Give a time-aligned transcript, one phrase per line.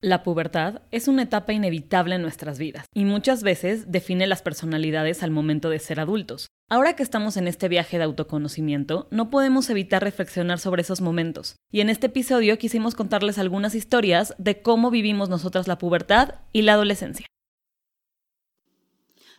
[0.00, 5.24] La pubertad es una etapa inevitable en nuestras vidas y muchas veces define las personalidades
[5.24, 6.46] al momento de ser adultos.
[6.70, 11.56] Ahora que estamos en este viaje de autoconocimiento, no podemos evitar reflexionar sobre esos momentos.
[11.72, 16.62] Y en este episodio quisimos contarles algunas historias de cómo vivimos nosotras la pubertad y
[16.62, 17.26] la adolescencia.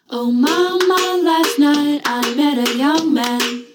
[0.09, 3.65] Oh mama, last night I met a young man.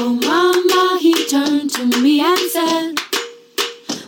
[0.00, 3.03] Oh mama, he turned to me and said,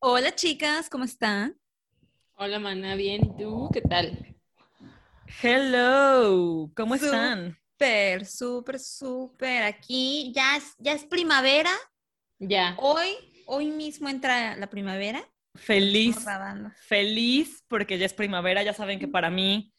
[0.00, 1.56] Hola chicas, ¿cómo están?
[2.38, 3.24] Hola, Mana, bien.
[3.24, 3.70] ¿Y tú?
[3.72, 4.34] ¿Qué tal?
[5.42, 7.56] Hello, ¿cómo están?
[7.78, 9.62] Súper, súper, súper.
[9.64, 11.70] Aquí ya es, ya es primavera.
[12.40, 12.76] Ya.
[12.78, 13.10] Hoy,
[13.46, 15.22] hoy mismo entra la primavera.
[15.54, 16.16] Feliz,
[16.86, 18.62] feliz porque ya es primavera.
[18.62, 19.72] Ya saben que para mí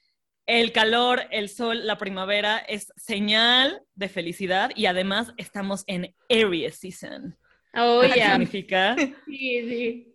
[0.45, 6.77] el calor, el sol, la primavera es señal de felicidad y además estamos en Aries
[6.79, 7.37] season.
[7.73, 8.21] Oh, ¿Qué ya.
[8.21, 8.95] significa?
[9.25, 10.10] Sí, sí.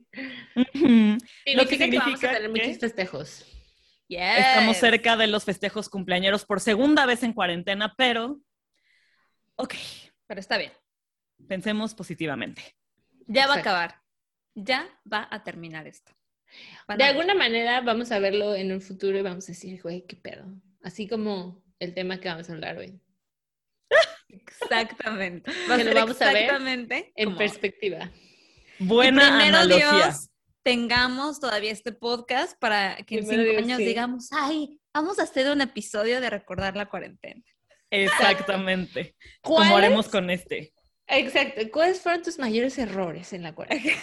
[1.45, 3.47] Significa que que, vamos a significa tener que- muchos festejos.
[4.09, 8.41] Estamos cerca de los festejos cumpleañeros por segunda vez en cuarentena, pero
[9.57, 9.75] ok,
[10.27, 10.73] Pero está bien.
[11.49, 12.63] pensemos positivamente.
[13.27, 14.01] Ya va a acabar.
[14.55, 16.13] Ya va a terminar esto.
[16.87, 20.07] Van De alguna manera vamos a verlo en un futuro y vamos a decir, güey,
[20.07, 20.47] qué pedo.
[20.83, 23.01] Así como el tema que vamos a hablar hoy.
[24.29, 25.51] Exactamente.
[25.69, 26.51] Va a lo vamos a ver
[27.17, 28.11] En como- perspectiva.
[28.79, 29.91] Buena analogía.
[29.93, 30.31] Dios
[30.63, 33.85] tengamos todavía este podcast para que en Primero cinco Dios, años sí.
[33.85, 37.43] digamos, ay, vamos a hacer un episodio de recordar la cuarentena.
[37.91, 39.15] Exactamente.
[39.43, 40.73] ¿Cuáles- Como haremos con este.
[41.07, 41.63] Exacto.
[41.73, 43.97] ¿Cuáles fueron tus mayores errores en la cuarentena?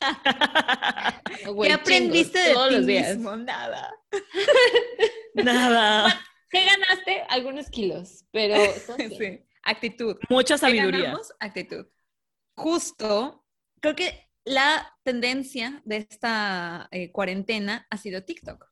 [1.46, 3.16] Güey, ¿Qué aprendiste chingos, de todos ti los días?
[3.16, 3.36] mismo?
[3.36, 3.94] Nada.
[5.34, 6.20] Nada.
[6.50, 7.22] ¿Qué ganaste?
[7.28, 8.56] Algunos kilos, pero.
[8.96, 9.44] Sí.
[9.62, 10.16] Actitud.
[10.28, 11.04] Mucha ¿Qué sabiduría.
[11.04, 11.32] ganamos?
[11.38, 11.86] Actitud.
[12.56, 13.41] Justo,
[13.82, 18.64] creo que la tendencia de esta eh, cuarentena ha sido TikTok.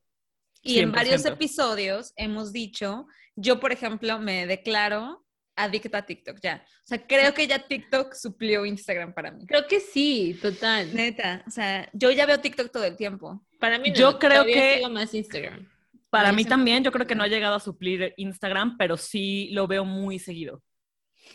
[0.62, 1.32] Y en varios 100%.
[1.32, 5.24] episodios hemos dicho, yo por ejemplo me declaro
[5.56, 6.64] adicta a TikTok ya.
[6.66, 9.46] O sea, creo que ya TikTok suplió Instagram para mí.
[9.46, 10.94] Creo que sí, total.
[10.94, 13.46] Neta, o sea, yo ya veo TikTok todo el tiempo.
[13.58, 15.68] Para mí no, Yo creo que- sigo más Instagram.
[16.08, 19.68] Para mí también, yo creo que no ha llegado a suplir Instagram, pero sí lo
[19.68, 20.60] veo muy seguido.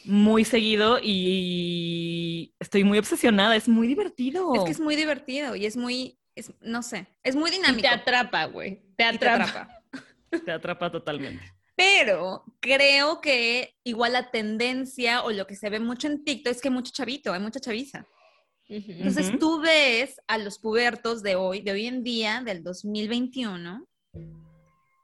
[0.04, 4.54] Muy seguido y estoy muy obsesionada, es muy divertido.
[4.56, 7.82] Es que es muy divertido y es muy, es, no sé, es muy Y dinámico.
[7.82, 8.84] te atrapa, güey.
[8.96, 9.70] Te atrapa.
[10.46, 11.44] Te atrapa totalmente.
[11.78, 16.62] Pero creo que igual la tendencia o lo que se ve mucho en TikTok es
[16.62, 18.06] que hay mucho chavito, hay mucha chaviza.
[18.68, 23.86] Entonces tú ves a los pubertos de hoy, de hoy en día, del 2021,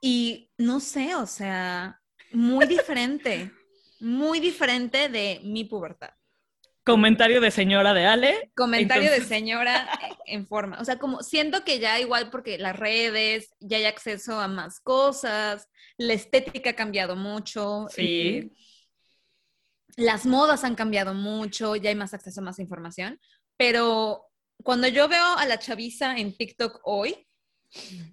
[0.00, 2.00] y no sé, o sea,
[2.32, 3.52] muy diferente,
[4.02, 6.10] muy diferente de mi pubertad.
[6.84, 8.50] Comentario de señora de Ale.
[8.56, 9.88] Comentario Entonces- de señora
[10.26, 10.80] en forma.
[10.80, 14.80] O sea, como siento que ya igual porque las redes, ya hay acceso a más
[14.80, 17.86] cosas, la estética ha cambiado mucho.
[17.90, 18.02] Sí.
[18.02, 18.50] eh,
[19.96, 23.20] las modas han cambiado mucho, ya hay más acceso a más información.
[23.56, 24.26] Pero
[24.64, 27.28] cuando yo veo a la chaviza en TikTok hoy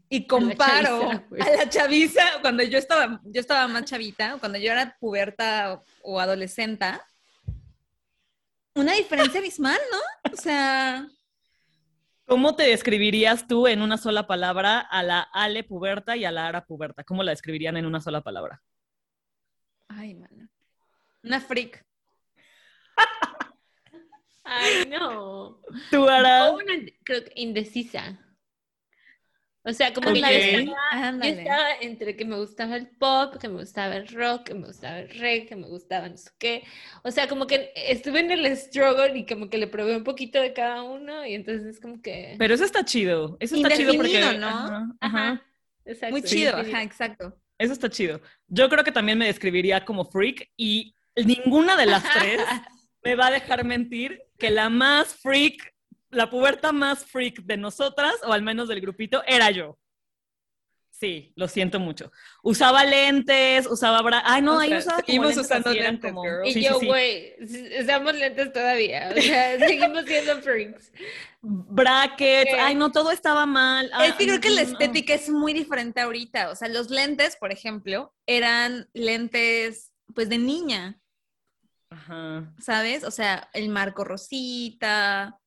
[0.10, 4.72] y comparo chaviza, a la chaviza cuando yo estaba, yo estaba más chavita, cuando yo
[4.72, 5.84] era puberta o,
[6.14, 6.86] o adolescente,
[8.76, 10.32] una diferencia abismal, ¿no?
[10.32, 11.08] O sea,
[12.30, 16.48] ¿Cómo te describirías tú en una sola palabra a la Ale puberta y a la
[16.48, 17.04] Ara puberta?
[17.04, 18.62] ¿Cómo la describirían en una sola palabra?
[19.88, 20.48] ay, mano.
[21.24, 21.84] Una freak.
[24.44, 25.60] Ay, no.
[25.90, 26.52] ¿Tú, Ara?
[26.52, 26.74] Una,
[27.04, 28.18] creo que indecisa.
[29.64, 30.16] O sea, como Ok.
[30.16, 34.08] que yo estaba, yo estaba entre que me gustaba el pop, que me gustaba el
[34.08, 36.64] rock, que me gustaba el reggae, que me gustaba no sé qué.
[37.04, 40.42] O sea, como que estuve en el struggle y como que le probé un poquito
[40.42, 42.36] de cada uno y entonces es como que...
[42.40, 43.38] Pero eso está chido.
[43.40, 44.20] Eso está chido porque.
[44.40, 44.48] ¿no?
[44.48, 45.44] Ajá, ajá.
[45.86, 46.12] Exacto.
[46.12, 47.38] Muy chido, ajá, exacto.
[47.58, 48.22] Eso está chido.
[48.48, 52.42] Yo creo que también me describiría como freak y ninguna de las tres
[53.04, 55.74] me va a dejar mentir que la más freak,
[56.10, 59.78] la puberta más freak de nosotras, o al menos del grupito, era yo.
[60.92, 62.12] Sí, lo siento mucho.
[62.44, 64.22] Usaba lentes, usaba bra...
[64.26, 66.46] Ay, no, O ahí sea, usaba como seguimos lentes usando lentes, como- girl.
[66.46, 66.86] Y Sí, yo, sí.
[66.88, 67.36] güey,
[67.82, 69.14] usamos lentes todavía.
[69.16, 70.92] O sea, seguimos siendo freaks.
[71.42, 73.86] Brackets, ay, no, todo estaba mal.
[73.86, 74.68] Es Ay, que creo que la no.
[74.72, 76.50] estética es muy diferente ahorita.
[76.50, 81.00] O sea, los lentes, por ejemplo, eran lentes, pues, de niña,
[81.90, 82.54] Ajá.
[82.60, 83.06] ¿sabes?
[83.06, 85.40] O sea, el marco rosita.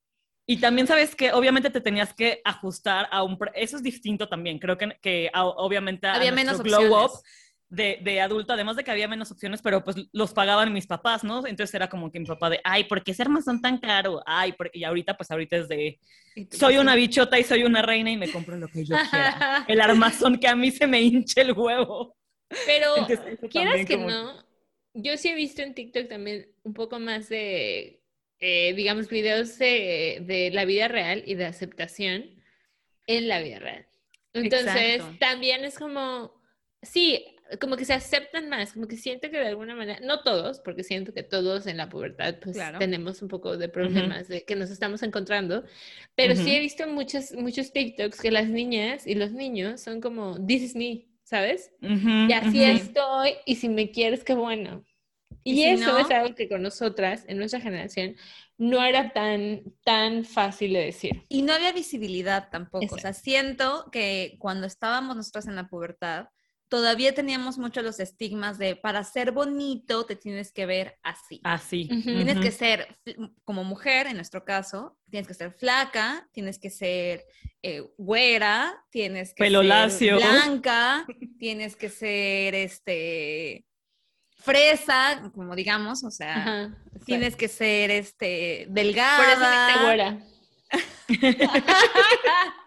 [0.46, 3.38] Y también sabes que obviamente te tenías que ajustar a un...
[3.54, 7.22] Eso es distinto también, creo que, que a- obviamente a Había menos glow up opciones.
[7.68, 11.22] de, de adulto, además de que había menos opciones, pero pues los pagaban mis papás,
[11.22, 11.46] ¿no?
[11.46, 14.20] Entonces era como que mi papá de, ay, ¿por qué ese armazón tan caro?
[14.26, 14.78] Ay, porque...
[14.78, 16.00] y ahorita pues ahorita es de,
[16.50, 19.64] soy pues, una bichota y soy una reina y me compro lo que yo quiera.
[19.68, 22.16] El armazón que a mí se me hinche el huevo.
[22.66, 24.44] Pero Entonces, quieras que como- no,
[24.92, 28.01] yo sí he visto en TikTok también un poco más de,
[28.42, 32.42] eh, digamos, videos de, de la vida real y de aceptación
[33.06, 33.86] en la vida real.
[34.34, 35.16] Entonces, Exacto.
[35.20, 36.34] también es como,
[36.82, 37.24] sí,
[37.60, 40.82] como que se aceptan más, como que siento que de alguna manera, no todos, porque
[40.82, 42.78] siento que todos en la pubertad pues Claro.
[42.78, 45.64] tenemos un poco de problemas de que nos estamos encontrando,
[46.16, 46.50] pero sí Ujú.
[46.50, 50.74] he visto muchos, muchos TikToks que las niñas y los niños son como, this is
[50.74, 51.70] me, ¿sabes?
[51.82, 54.84] Ujú, Y así estoy, y si me quieres, qué bueno.
[55.44, 58.16] Y, Y si eso no- es algo que con nosotras, en nuestra generación,
[58.58, 61.24] no era tan, tan fácil de decir.
[61.28, 62.94] Y no había visibilidad tampoco.
[62.94, 66.26] O sea, siento que cuando estábamos nosotras en la pubertad,
[66.68, 71.40] todavía teníamos mucho los estigmas de para ser bonito te tienes que ver así.
[71.44, 71.86] Así.
[72.02, 72.86] Tienes que ser,
[73.44, 77.24] como mujer, en nuestro caso, tienes que ser flaca, tienes que ser
[77.62, 80.16] eh, güera, tienes que Pelo ser lacio.
[80.16, 81.06] blanca,
[81.38, 83.66] tienes que ser este
[84.44, 90.18] fresa, como digamos, o sea, Ajá, tienes que ser este Por eso delgada.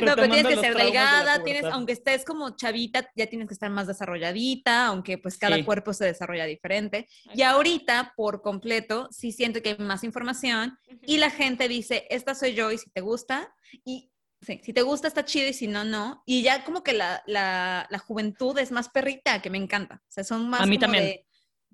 [0.00, 3.54] No, pero tienes que ser de delgada, tienes, aunque estés como chavita, ya tienes que
[3.54, 5.64] estar más desarrolladita, aunque pues cada Sí.
[5.64, 7.08] cuerpo se desarrolla diferente.
[7.34, 10.76] Y ahorita, por completo, sí siento que hay más información
[11.06, 13.54] y la gente dice, esta soy yo y si te gusta,
[13.84, 14.10] y
[14.44, 16.22] sí, si te gusta está chido y si no, no.
[16.26, 19.96] Y ya como que la, la, la juventud es más perrita, que me encanta.
[20.08, 21.04] O sea, son más A mí como también.
[21.04, 21.26] de,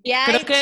[0.03, 0.55] "Ya, Creo que,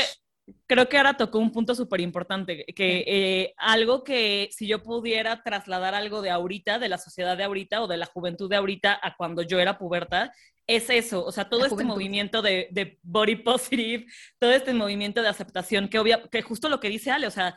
[0.68, 5.44] creo que ahora tocó un punto súper importante, que eh, algo que si yo pudiera
[5.44, 9.00] trasladar algo de ahorita, de la sociedad de ahorita o de la juventud de ahorita
[9.02, 10.32] a cuando yo era puberta,
[10.68, 11.94] es eso, o sea, todo La este juventud.
[11.96, 14.06] movimiento de, de body positive,
[14.38, 17.56] todo este movimiento de aceptación, que, obvia, que justo lo que dice Ale, o sea,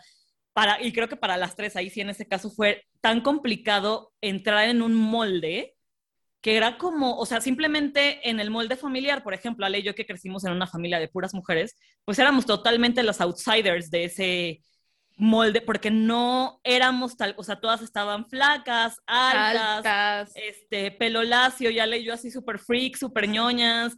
[0.52, 4.12] para, y creo que para las tres ahí sí en ese caso fue tan complicado
[4.20, 5.74] entrar en un molde
[6.42, 9.94] que era como, o sea, simplemente en el molde familiar, por ejemplo, Ale y yo
[9.94, 14.60] que crecimos en una familia de puras mujeres, pues éramos totalmente los outsiders de ese
[15.16, 20.32] molde, porque no éramos tal, o sea, todas estaban flacas, altas, altas.
[20.34, 23.94] este, pelo lacio, y Ale y yo así súper freak, súper ñoñas.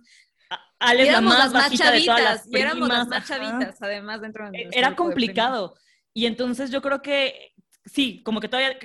[0.78, 3.06] Ale Y es la más las más bajita de todas las chavitas, y éramos las
[3.06, 5.74] primas, más chavitas, además, dentro de nuestro Era grupo de complicado.
[6.14, 7.52] Y entonces yo creo que
[7.84, 8.78] sí, como que todavía,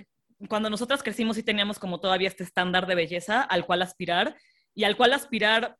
[0.49, 4.35] cuando nosotras crecimos sí teníamos como todavía este estándar de belleza al cual aspirar
[4.75, 5.77] y al cual aspirar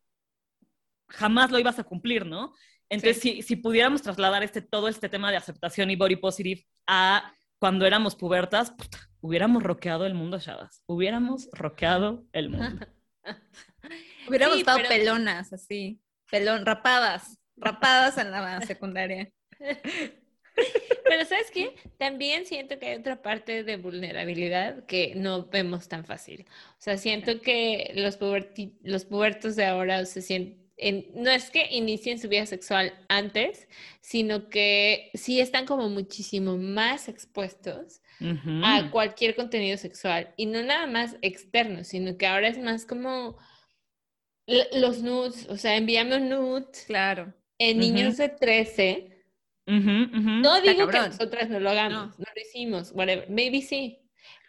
[1.10, 2.54] jamás lo ibas a cumplir, ¿no?
[2.88, 7.34] Entonces, si, si pudiéramos trasladar este, todo este tema de aceptación y body positive a
[7.60, 10.84] cuando éramos pubertas, puta, hubiéramos roqueado el mundo, chavas.
[10.88, 12.88] Hubiéramos roqueado el mundo.
[14.28, 16.00] Hubiéramos Sí, estado pero- pelonas, así.
[16.32, 17.40] Pelón, rapadas.
[17.58, 19.32] Rapadas en la secundaria.
[21.06, 21.76] Pero ¿sabes qué?
[21.98, 26.46] También siento que hay otra parte de vulnerabilidad que no vemos tan fácil.
[26.72, 30.60] O sea, siento que los, puberti- los pubertos de ahora se sienten,
[31.14, 33.68] no es que inicien su vida sexual antes,
[34.02, 38.02] sino que sí están como muchísimo más expuestos
[38.64, 43.38] a cualquier contenido sexual y no nada más externo, sino que ahora es más como
[44.74, 47.34] los nudes, o sea, envíame un nude Claro.
[47.60, 49.19] en niños de 13.
[50.42, 54.00] No digo que nosotras no lo hagamos, no, lo hicimos, whatever, maybe sí,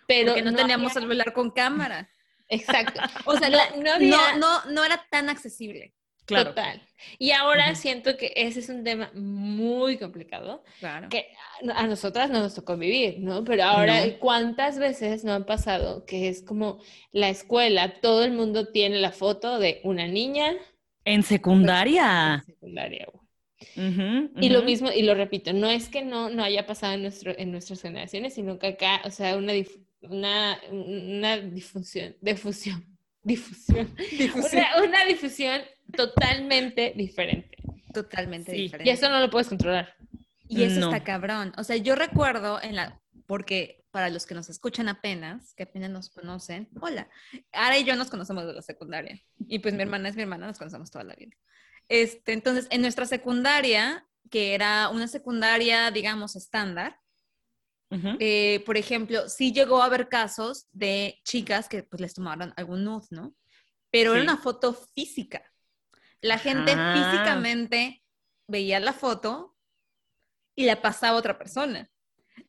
[0.07, 2.11] pero Porque no, teníamos había- celular con cámara.
[2.49, 5.95] Exacto, O sea, no, había no, no era tan accesible.
[6.27, 6.51] Claro.
[6.51, 6.81] total.
[7.19, 11.09] Y ahora siento que ese es un tema muy complicado, Claro.
[11.09, 11.27] que
[11.75, 13.43] a a nosotras no nos tocó vivir, ¿no?
[13.43, 14.01] Pero ahora.
[14.21, 19.11] ¿cuántas veces no han pasado que es como la escuela, todo el mundo tiene la
[19.11, 20.55] foto de una niña
[21.05, 22.35] En secundaria.
[22.35, 23.09] en secundaria,
[23.77, 23.89] güey?
[23.91, 27.03] Ujú, Y lo mismo, y lo repito, no es que no, no haya pasado en,
[27.03, 32.85] nuestro, en nuestras generaciones, sino que acá, o sea, una, dif- una, una difusión, difusión,
[33.23, 33.89] difusión,
[34.35, 35.61] Una, una difusión
[35.97, 37.57] totalmente diferente.
[37.93, 38.59] Totalmente Sí.
[38.63, 38.89] diferente.
[38.91, 39.95] Y eso no lo puedes controlar.
[40.49, 40.87] Y eso No.
[40.93, 41.53] está cabrón.
[41.59, 45.91] O sea, yo recuerdo en la porque para los que nos escuchan apenas, que apenas
[45.91, 47.09] nos conocen, hola,
[47.53, 49.21] Ara y yo nos conocemos de la secundaria.
[49.49, 51.37] Y pues mi hermana es mi hermana, nos conocemos toda la vida.
[51.91, 56.97] Este, entonces, en nuestra secundaria, que era una secundaria, digamos, estándar,
[58.21, 62.85] eh, por ejemplo, sí llegó a haber casos de chicas que pues les tomaron algún
[62.85, 63.35] nude, ¿no?
[63.91, 65.43] Pero era una foto física.
[66.21, 66.95] La gente Ah.
[66.95, 68.05] físicamente
[68.47, 69.57] veía la foto
[70.55, 71.91] y la pasaba a otra persona.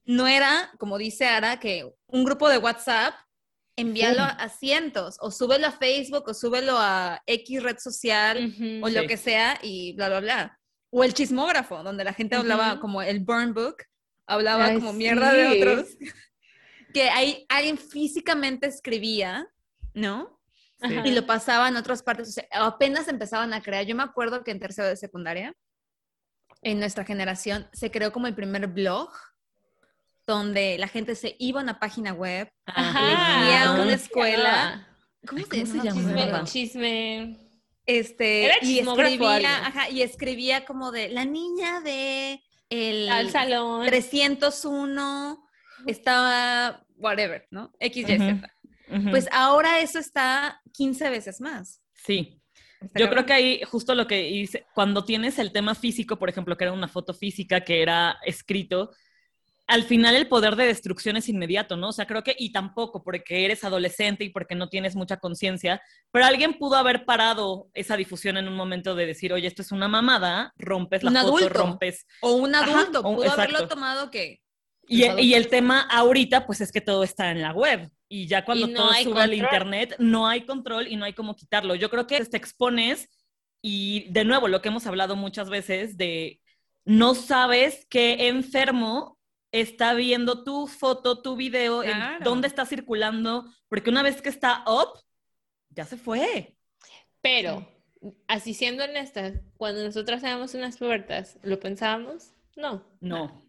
[0.05, 3.15] No era, como dice Ara, que un grupo de WhatsApp
[3.75, 4.31] envíalo Sí.
[4.37, 9.07] a cientos, o súbelo a Facebook, o súbelo a X red social, o lo Sí.
[9.07, 10.59] que sea, y bla, bla, bla.
[10.91, 13.77] O el chismógrafo, donde la gente hablaba como el burn book,
[14.27, 15.87] hablaba Ay, como mierda de otros.
[16.93, 19.47] Que ahí alguien físicamente escribía,
[19.93, 20.41] ¿no?
[20.81, 21.07] Ajá.
[21.07, 22.27] Y lo pasaba en otras partes.
[22.27, 23.85] O sea, apenas empezaban a crear.
[23.85, 25.55] Yo me acuerdo que en tercero de secundaria,
[26.61, 29.09] en nuestra generación, se creó como el primer blog
[30.31, 34.87] donde la gente se iba a una página web, elegía ¿cómo una se escuela.
[35.27, 36.11] ¿Cómo, ¿cómo se llamaba?
[36.25, 36.43] llamaba?
[36.45, 37.47] Chisme, chisme.
[37.85, 43.85] Este, Era y escribía, ajá, y escribía como de la niña de el Al salón.
[43.85, 45.43] 301
[45.87, 47.73] estaba whatever, ¿no?
[47.79, 48.17] X, Y.
[48.17, 48.53] Z.
[49.09, 51.81] Pues ahora eso está 15 veces más.
[51.93, 52.37] sí.
[52.81, 53.25] Está Yo cabrón.
[53.25, 56.63] creo que ahí justo lo que hice, cuando tienes el tema físico, por ejemplo, que
[56.63, 58.89] era una foto física, que era escrito,
[59.71, 61.89] al final el poder de destrucción es inmediato, ¿no?
[61.89, 65.81] O sea, creo que, y tampoco porque eres adolescente y porque no tienes mucha conciencia,
[66.11, 69.71] pero alguien pudo haber parado esa difusión en un momento de decir, oye, esto es
[69.71, 71.49] una mamada, rompes la Un foto, adulto.
[71.53, 72.05] rompes.
[72.19, 74.41] O un adulto pudo haberlo tomado que
[74.89, 77.89] Y, el tema ahorita, pues es que todo está en la web.
[78.09, 81.13] Y ya cuando Y no todo sube al internet, no hay control y no hay
[81.13, 81.75] cómo quitarlo.
[81.75, 83.07] Yo creo que te expones
[83.61, 86.41] y de nuevo, lo que hemos hablado muchas veces de
[86.83, 89.17] no sabes qué enfermo
[89.51, 91.91] está viendo tu foto, tu video, en
[92.23, 94.99] dónde está circulando, porque una vez que está up,
[95.69, 96.55] ya se fue.
[97.21, 97.67] Pero,
[98.27, 102.33] así siendo honestas, cuando nosotras éramos unas pubertas, ¿lo pensábamos?
[102.55, 102.83] No.
[102.99, 103.41] No.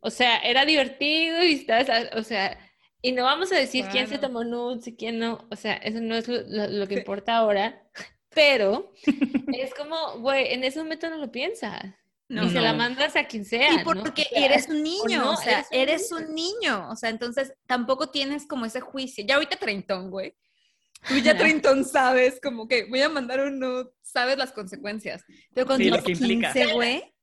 [0.00, 2.58] O sea, era divertido y estás, o sea,
[3.00, 6.00] y no vamos a decir quién se tomó nudes y quién no, o sea, eso
[6.00, 7.86] no es lo, lo- lo que importa ahora,
[8.30, 8.92] pero
[9.58, 11.94] es como, güey, en ese momento no lo piensas.
[12.28, 12.44] No.
[12.44, 12.78] y se la No.
[12.78, 13.72] mandas a quien sea.
[13.72, 13.84] Y ¿no?
[13.84, 16.96] porque O sea, eres un niño, no, o sea, eres eres un un, niño, o
[16.96, 19.24] sea, entonces tampoco tienes como ese juicio.
[19.26, 20.34] Ya ahorita treintón, güey.
[21.08, 25.22] Tú ya treintón sabes, como que voy a mandar un nude, sabes las consecuencias.
[25.52, 26.52] Pero cuando Sí, tienes que implica.
[26.52, 27.13] 15, güey,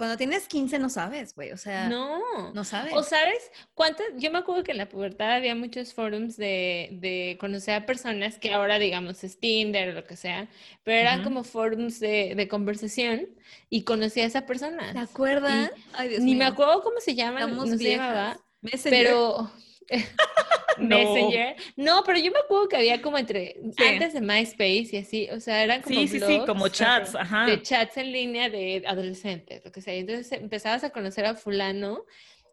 [0.00, 2.64] cuando tienes 15 no sabes, güey, o sea, no, No.
[2.64, 2.94] sabes.
[2.96, 3.36] O sabes,
[3.74, 7.84] cuántas, yo me acuerdo que en la pubertad había muchos forums de, de conocer a
[7.84, 10.48] personas que ahora digamos es Tinder o lo que sea,
[10.84, 13.28] pero eran como forums de, de conversación
[13.68, 14.90] y conocí a esa persona.
[14.90, 15.70] ¿Te acuerdas?
[15.92, 19.04] Ay, Dios Ni me acuerdo cómo se llama, no se llamaba, Messenger.
[19.06, 19.50] pero
[20.78, 21.56] Messenger.
[21.76, 23.84] No, pero yo me acuerdo que había como entre Sí.
[23.84, 27.14] antes de MySpace y así, o sea, eran como Sí, sí, sí, blogs como chats,
[27.14, 27.46] ajá.
[27.46, 29.94] de chats en línea de adolescentes, lo que sea.
[29.94, 32.04] Entonces empezabas a conocer a fulano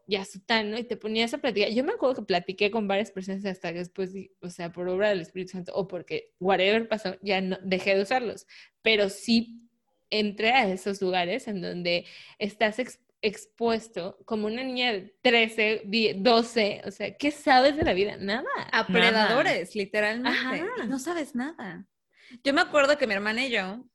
[0.07, 1.69] y a sutano y te ponías a platicar.
[1.71, 5.09] Yo me acuerdo que platiqué con varias personas hasta que después, o sea, por obra
[5.09, 8.45] del Espíritu Santo o porque whatever pasó, ya no dejé de usarlos.
[8.81, 9.61] Pero sí
[10.09, 12.05] entré a esos lugares en donde
[12.39, 12.79] estás
[13.21, 18.17] expuesto como una niña de 13, 10, 12, o sea, ¿qué sabes de la vida?
[18.17, 18.43] Nada.
[18.71, 20.29] a predadores, literalmente.
[20.37, 20.85] Ajá.
[20.87, 21.85] no sabes nada.
[22.43, 23.85] Yo me acuerdo que mi hermana y yo,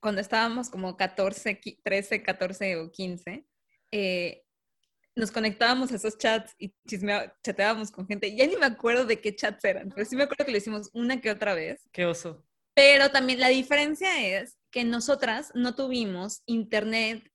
[0.00, 3.46] cuando estábamos como 14, qui- 13, 14 o 15,
[3.90, 4.42] eh,
[5.16, 6.74] nos conectábamos a esos chats y
[7.42, 8.36] chateábamos con gente.
[8.36, 10.90] Ya ni me acuerdo de qué chats eran, pero sí me acuerdo que lo hicimos
[10.92, 11.88] una que otra vez.
[11.90, 12.44] Qué oso.
[12.74, 17.32] Pero también la diferencia es que nosotras no tuvimos internet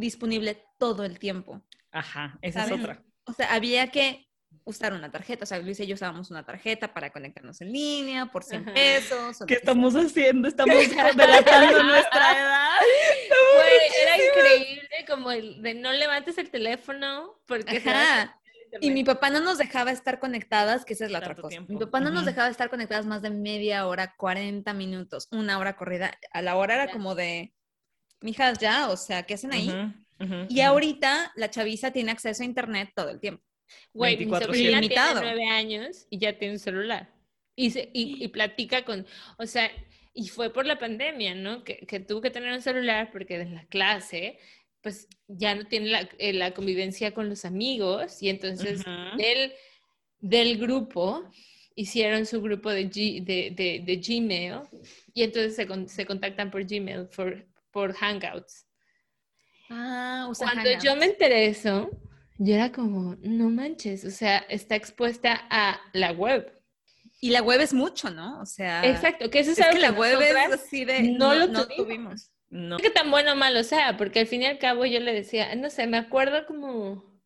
[0.00, 1.62] disponible todo el tiempo.
[1.92, 3.02] Ajá, esa es otra.
[3.24, 4.26] O sea, había que
[4.64, 5.44] usar una tarjeta.
[5.44, 8.74] O sea, Luis y yo usábamos una tarjeta para conectarnos en línea por 100 Ajá.
[8.74, 9.38] pesos.
[9.46, 10.48] ¿Qué estamos haciendo?
[10.48, 10.74] Estamos
[11.16, 12.78] delatando nuestra edad.
[13.54, 18.36] Güey, era increíble como el de no levantes el teléfono porque Ajá.
[18.80, 21.48] Y mi papá no nos dejaba estar conectadas, que esa es la otra cosa.
[21.48, 21.72] tiempo.
[21.72, 25.74] Mi papá no nos dejaba estar conectadas más de media hora, 40 minutos, una hora
[25.76, 26.12] corrida.
[26.32, 26.92] A la hora era Ya.
[26.92, 27.52] como de,
[28.20, 29.68] mijas, ya, o sea, ¿qué hacen ahí?
[29.68, 30.68] Ujú, ujú, Y ujú.
[30.68, 33.42] ahorita la chaviza tiene acceso a internet todo el tiempo.
[33.92, 34.44] Güey, mi 24/7.
[34.46, 37.12] sobrina tiene nueve años y ya tiene un celular.
[37.56, 39.06] Y, se- y, y platica con,
[39.38, 39.70] o sea,
[40.14, 41.62] y fue por la pandemia, ¿no?
[41.62, 44.38] Que, que tuvo que tener un celular porque en la clase,
[44.82, 49.16] pues ya no tiene la, eh, la convivencia con los amigos y entonces Ujú.
[49.18, 49.52] del,
[50.20, 51.30] del grupo
[51.76, 54.62] hicieron su grupo de, G- de, de, de Gmail
[55.14, 58.66] y entonces se, con- se contactan por Gmail, por, por Hangouts.
[59.70, 61.90] Ah, usa Cuando yo me enteré de eso,
[62.38, 66.52] yo era como, no manches, o sea, está expuesta a la web.
[67.20, 68.40] Y la web es mucho, ¿no?
[68.40, 71.34] O sea, Exacto, que eso es, es algo que la web es así de no
[71.34, 72.30] lo tuvimos.
[72.48, 72.70] No.
[72.70, 74.98] No sé qué tan bueno o malo sea, porque al fin y al cabo yo
[75.00, 77.20] le decía, no sé, me acuerdo como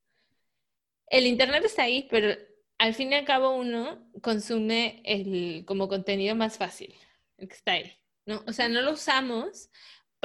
[1.06, 2.36] el internet está ahí, pero
[2.78, 6.94] al fin y al cabo uno consume el como contenido más fácil,
[7.38, 7.92] el que está ahí,
[8.26, 8.42] ¿no?
[8.46, 9.70] O sea, no lo usamos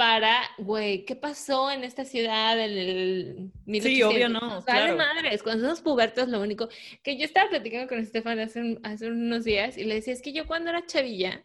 [0.00, 3.82] para, güey, ¿qué pasó en esta ciudad en el 1800?
[3.82, 4.96] Sí, obvio no, claro.
[4.96, 6.70] madres, cuando somos pubertos lo único
[7.02, 10.22] que yo estaba platicando con Estefan hace, un- hace unos días y le decía, es
[10.22, 11.44] que yo cuando era chavilla,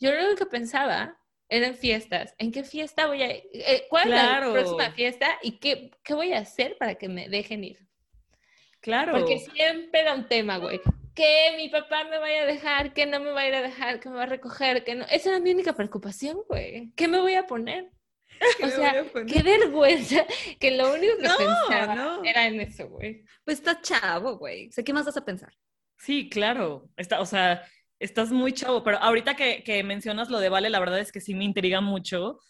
[0.00, 1.18] yo lo único que pensaba
[1.50, 2.34] eran fiestas.
[2.38, 3.42] ¿En qué fiesta voy a ir?
[3.52, 5.26] Eh, ¿Cuál es la próxima fiesta?
[5.42, 7.78] ¿Y qué, qué voy a hacer para que me dejen ir?
[8.80, 9.12] Claro.
[9.12, 10.80] Porque siempre era un tema, güey.
[11.14, 14.00] Que mi papá me vaya a dejar, que no me va a ir a dejar,
[14.00, 15.04] que me va a recoger, que no.
[15.10, 16.92] Esa era mi única preocupación, güey.
[16.96, 17.90] ¿Qué me voy a poner?
[18.58, 20.24] ¿Qué O sea, qué vergüenza
[20.58, 22.24] que lo único que No, pensaba no.
[22.24, 23.24] era en eso, güey.
[23.44, 24.68] Pues está chavo, güey.
[24.68, 25.52] O sea, ¿qué más vas a pensar?
[25.98, 26.88] Sí, claro.
[26.96, 27.62] Está, o sea,
[28.00, 31.20] estás muy chavo, pero ahorita que, que mencionas lo de Vale, la verdad es que
[31.20, 32.40] sí me intriga mucho,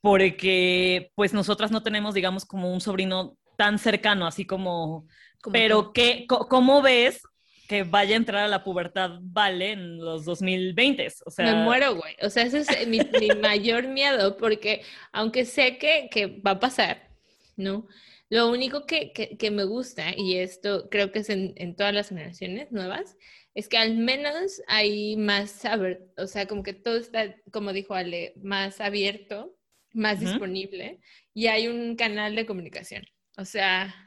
[0.00, 5.06] porque pues nosotras no tenemos, digamos, como un sobrino tan cercano, así como,
[5.42, 7.22] Como pero ¿qué, ¿cómo ves
[7.68, 11.08] que vaya a entrar a la pubertad Vale en los 2020?
[11.26, 12.14] O sea, me muero, güey.
[12.22, 16.60] O sea, ese es mi, mi mayor miedo, porque aunque sé que, que va a
[16.60, 17.08] pasar,
[17.56, 17.86] ¿no?
[18.30, 21.94] Lo único que, que, que me gusta, y esto creo que es en, en todas
[21.94, 23.16] las generaciones nuevas,
[23.54, 27.94] es que al menos hay más, aber- o sea, como que todo está, como dijo
[27.94, 29.56] Ale, más abierto,
[29.92, 30.98] más disponible,
[31.34, 33.04] y hay un canal de comunicación.
[33.36, 34.03] O sea,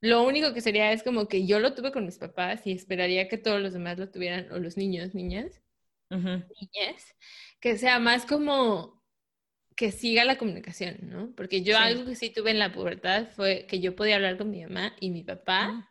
[0.00, 3.28] lo único que sería es como que yo lo tuve con mis papás y esperaría
[3.28, 5.60] que todos los demás lo tuvieran, o los niños, niñas,
[6.10, 7.16] ujú, niñez,
[7.60, 8.98] que sea más como
[9.76, 11.32] que siga la comunicación, ¿no?
[11.36, 11.82] Porque yo Sí.
[11.82, 14.94] algo que sí tuve en la pubertad fue que yo podía hablar con mi mamá
[15.00, 15.90] y mi papá Ah.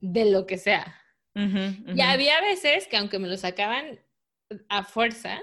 [0.00, 0.96] de lo que sea.
[1.36, 4.00] ujú, Y había veces que aunque me lo sacaban
[4.68, 5.40] a fuerza,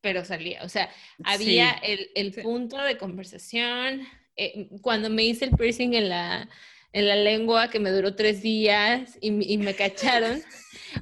[0.00, 0.62] pero salía.
[0.64, 0.88] O sea,
[1.24, 1.78] había Sí.
[1.92, 2.40] el, el Sí.
[2.42, 4.06] punto de conversación.
[4.38, 6.48] eh, cuando me hice el piercing en la,
[6.96, 10.42] en la lengua, que me duró tres días y, y me cacharon.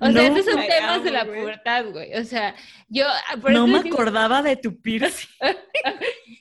[0.01, 1.41] O sea, No, esos son temas de amo, la güey.
[1.41, 2.15] pubertad, güey.
[2.17, 2.57] O sea,
[2.89, 3.07] yo...
[3.07, 5.29] ah, por No me digo acordaba de tu piercing.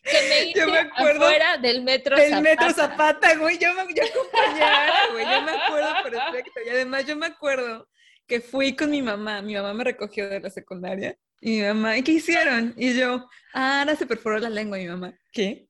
[0.03, 2.41] Que me hice Yo me acuerdo afuera del metro El Zapata.
[2.41, 3.59] metro Zapata, güey.
[3.59, 5.25] Yo, me, yo acompañaba, güey.
[5.25, 6.59] Yo me acuerdo perfecto.
[6.65, 7.87] Y además yo me acuerdo
[8.27, 9.43] que fui con mi mamá.
[9.43, 11.15] Mi mamá me recogió de la secundaria.
[11.39, 12.73] Y mi mamá, ¿y qué hicieron?
[12.75, 14.79] Y yo, ah, ahora se perforó la lengua.
[14.79, 15.67] Y mi mamá, ¿qué?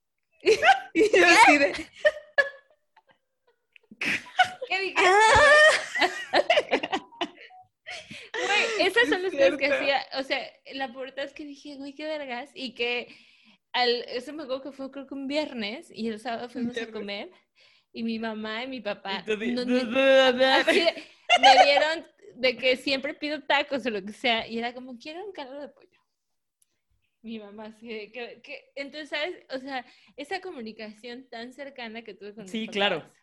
[0.93, 1.74] Y yo así de,
[8.34, 10.06] Güey, esas son las cosas que hacía.
[10.18, 10.39] O sea,
[10.74, 12.50] la pubertad es que dije, güey, qué vergas.
[12.56, 13.08] Y que
[13.72, 16.92] al, eso me acuerdo que fue creo que un viernes y el sábado fuimos a
[16.92, 17.30] comer.
[17.92, 19.66] Y mi mamá y mi papá no-
[20.63, 21.04] de-
[21.42, 24.48] me vieron de que siempre pido tacos o lo que sea.
[24.48, 25.88] Y era como, quiero un caldo de pollo.
[27.22, 29.36] Mi mamá, de que, que- entonces, ¿sabes?
[29.52, 29.86] O sea,
[30.18, 33.13] esa comunicación tan cercana que tuve con Sí, papás claro.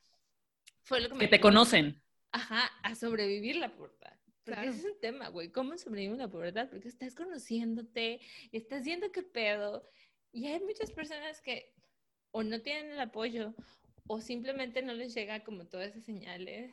[0.84, 1.42] Fue lo que me Que te ayudó.
[1.48, 2.02] conocen.
[2.32, 4.12] Ajá, a sobrevivir la pubertad.
[4.44, 4.70] Porque Claro.
[4.70, 5.50] ese es un tema, güey.
[5.52, 6.68] ¿Cómo sobrevivir la pubertad?
[6.70, 8.20] Porque estás conociéndote,
[8.52, 9.88] estás viendo qué pedo.
[10.32, 11.72] Y hay muchas personas que
[12.32, 13.54] o no tienen el apoyo
[14.06, 16.72] o simplemente no les llega como todas esas señales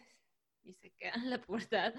[0.64, 1.94] y se quedan en la pubertad.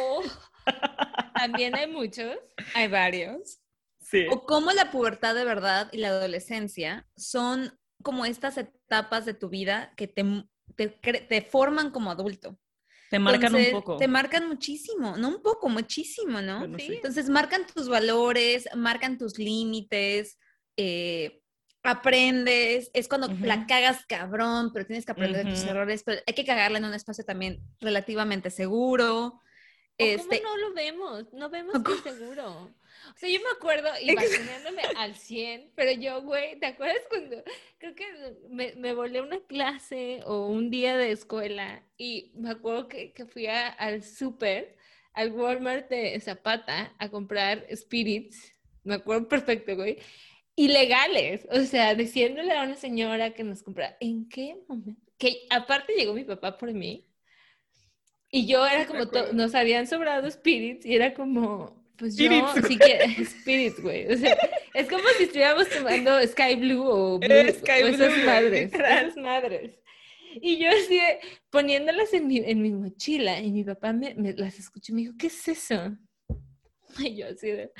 [0.00, 0.22] O
[1.34, 2.36] también hay muchos.
[2.74, 3.60] hay varios.
[4.00, 4.26] Sí.
[4.30, 9.48] O cómo la pubertad de verdad y la adolescencia son como estas etapas de tu
[9.48, 10.24] vida que te,
[10.76, 12.58] te, forman como adulto.
[13.10, 13.96] Te marcan Entonces, un poco.
[13.96, 16.60] Te marcan muchísimo, no un poco, muchísimo, ¿no?
[16.60, 16.94] Bueno, sí.
[16.94, 20.38] Entonces marcan tus valores, marcan tus límites,
[20.76, 21.42] eh,
[21.82, 26.34] aprendes, es cuando la cagas cabrón, pero tienes que aprender de tus errores, pero hay
[26.34, 29.26] que cagarla en un espacio también relativamente seguro.
[29.26, 29.42] ¿O
[29.96, 31.32] Este, ¿Cómo no lo vemos?
[31.32, 32.70] No vemos ¿O que seguro.
[33.14, 37.42] O sea, yo me acuerdo y vacunándome al 100, pero yo, güey, ¿te acuerdas cuando
[37.78, 38.04] creo que
[38.50, 43.26] me, me volé una clase o un día de escuela y me acuerdo que, que
[43.26, 44.76] fui a- al súper,
[45.14, 48.52] al Walmart de Zapata a comprar spirits,
[48.84, 49.98] me acuerdo perfecto, güey,
[50.56, 55.12] ilegales, o sea, diciéndole a una señora que nos comprara, ¿en qué momento?
[55.18, 57.06] Que aparte llegó mi papá por mí.
[58.30, 62.78] Y yo era como, nos habían sobrado spirits y era como, pues yo, Spirits, si
[62.78, 64.12] quieres, spirits, güey.
[64.12, 64.36] O sea,
[64.74, 68.72] es como si estuviéramos tomando Sky Blue o, Blue, Eh, Sky o esas Blue, madres,
[68.72, 69.72] esas madres.
[70.40, 71.18] Y yo así, de,
[71.50, 75.00] poniéndolas en mi, en mi mochila y mi papá me, me las escuchó y me
[75.02, 75.96] dijo, ¿qué es eso?
[76.98, 77.70] Y yo así de...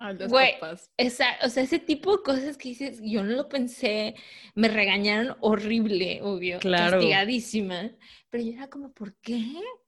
[0.00, 0.90] A los Güey, papás.
[0.96, 4.14] Esa, o sea, ese tipo de cosas que dices, yo no lo pensé,
[4.54, 6.92] me regañaron horrible, obvio, Claro.
[6.92, 7.90] castigadísima,
[8.30, 9.38] pero yo era como, ¿por qué?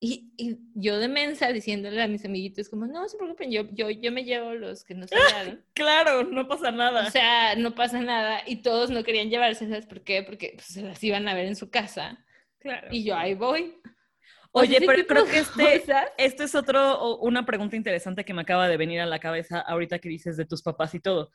[0.00, 3.88] Y, y yo de mensa diciéndole a mis amiguitos, como, no se preocupen, yo, yo,
[3.88, 5.64] yo me llevo los que no se llevaron.
[5.72, 7.06] Claro, no pasa nada.
[7.08, 8.42] O sea, no pasa nada.
[8.46, 10.22] Y todos no querían llevarse, ¿sabes por qué?
[10.22, 12.22] Porque pues, se las iban a ver en su casa.
[12.58, 12.88] Claro.
[12.90, 13.76] Y yo ahí voy.
[14.52, 15.38] Oye, pero tipo creo que
[15.76, 15.84] este,
[16.18, 19.98] esto es otro, una pregunta interesante que me acaba de venir a la cabeza ahorita
[19.98, 21.30] que dices de tus papás y todo.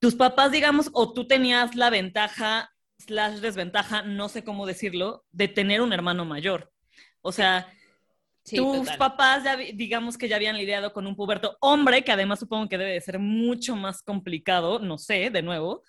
[0.00, 5.48] Tus papás, digamos, o tú tenías la ventaja, slash desventaja, no sé cómo decirlo, de
[5.48, 6.72] tener un hermano mayor.
[7.20, 7.72] O sea,
[8.48, 8.98] Sí, tus total.
[8.98, 12.78] papás, ya, digamos que ya habían lidiado con un puberto hombre, que además supongo que
[12.78, 15.82] debe de ser mucho más complicado, no sé, de nuevo.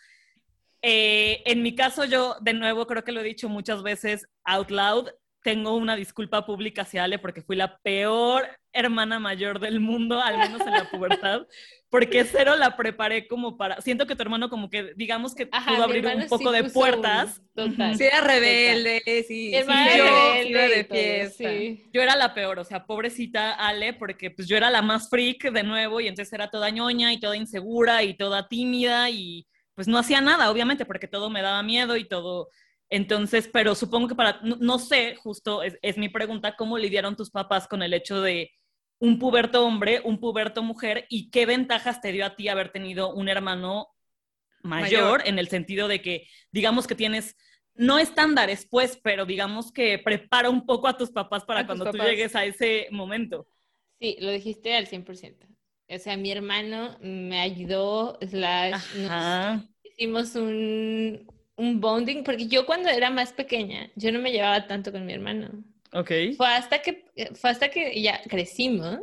[0.82, 4.72] Eh, en mi caso, yo, de nuevo, creo que lo he dicho muchas veces out
[4.72, 5.08] loud,
[5.42, 10.38] tengo una disculpa pública hacia Ale porque fui la peor hermana mayor del mundo, al
[10.38, 11.48] menos en la pubertad,
[11.90, 15.72] porque cero la preparé como para, siento que tu hermano como que, digamos que Ajá,
[15.72, 17.42] pudo abrir un poco sí de puertas.
[17.42, 17.96] un- total.
[17.96, 19.50] Sí, era rebelde, sí.
[19.52, 21.50] Mi sí, hermana yo rebelde iba de fiesta.
[21.50, 21.90] sí.
[21.92, 25.52] Yo era la peor, o sea, pobrecita Ale, porque pues yo era la más freak
[25.52, 29.88] de nuevo y entonces era toda ñoña y toda insegura y toda tímida y pues
[29.88, 32.50] no hacía nada, obviamente, porque todo me daba miedo y todo.
[32.90, 37.16] Entonces, pero supongo que para, no, no sé, justo es, es mi pregunta, ¿cómo lidiaron
[37.16, 38.52] tus papás con el hecho de
[39.00, 43.14] un puberto hombre, un puberto mujer y qué ventajas te dio a ti haber tenido
[43.14, 43.88] un hermano
[44.62, 45.22] mayor, Mayor.
[45.26, 47.36] en el sentido de que, digamos que tienes
[47.76, 51.90] no estándares, pues, pero digamos que prepara un poco a tus papás para A cuando
[51.90, 53.48] tú llegues a ese momento.
[54.02, 55.48] Sí, lo dijiste al 100%.
[55.88, 61.26] O sea, mi hermano me ayudó, slash, nos hicimos un,
[61.60, 65.14] un bonding, porque yo cuando era más pequeña, yo no me llevaba tanto con mi
[65.14, 65.64] hermano.
[65.94, 66.12] Ok.
[66.38, 69.00] Fue hasta que, fue hasta que ya crecimos,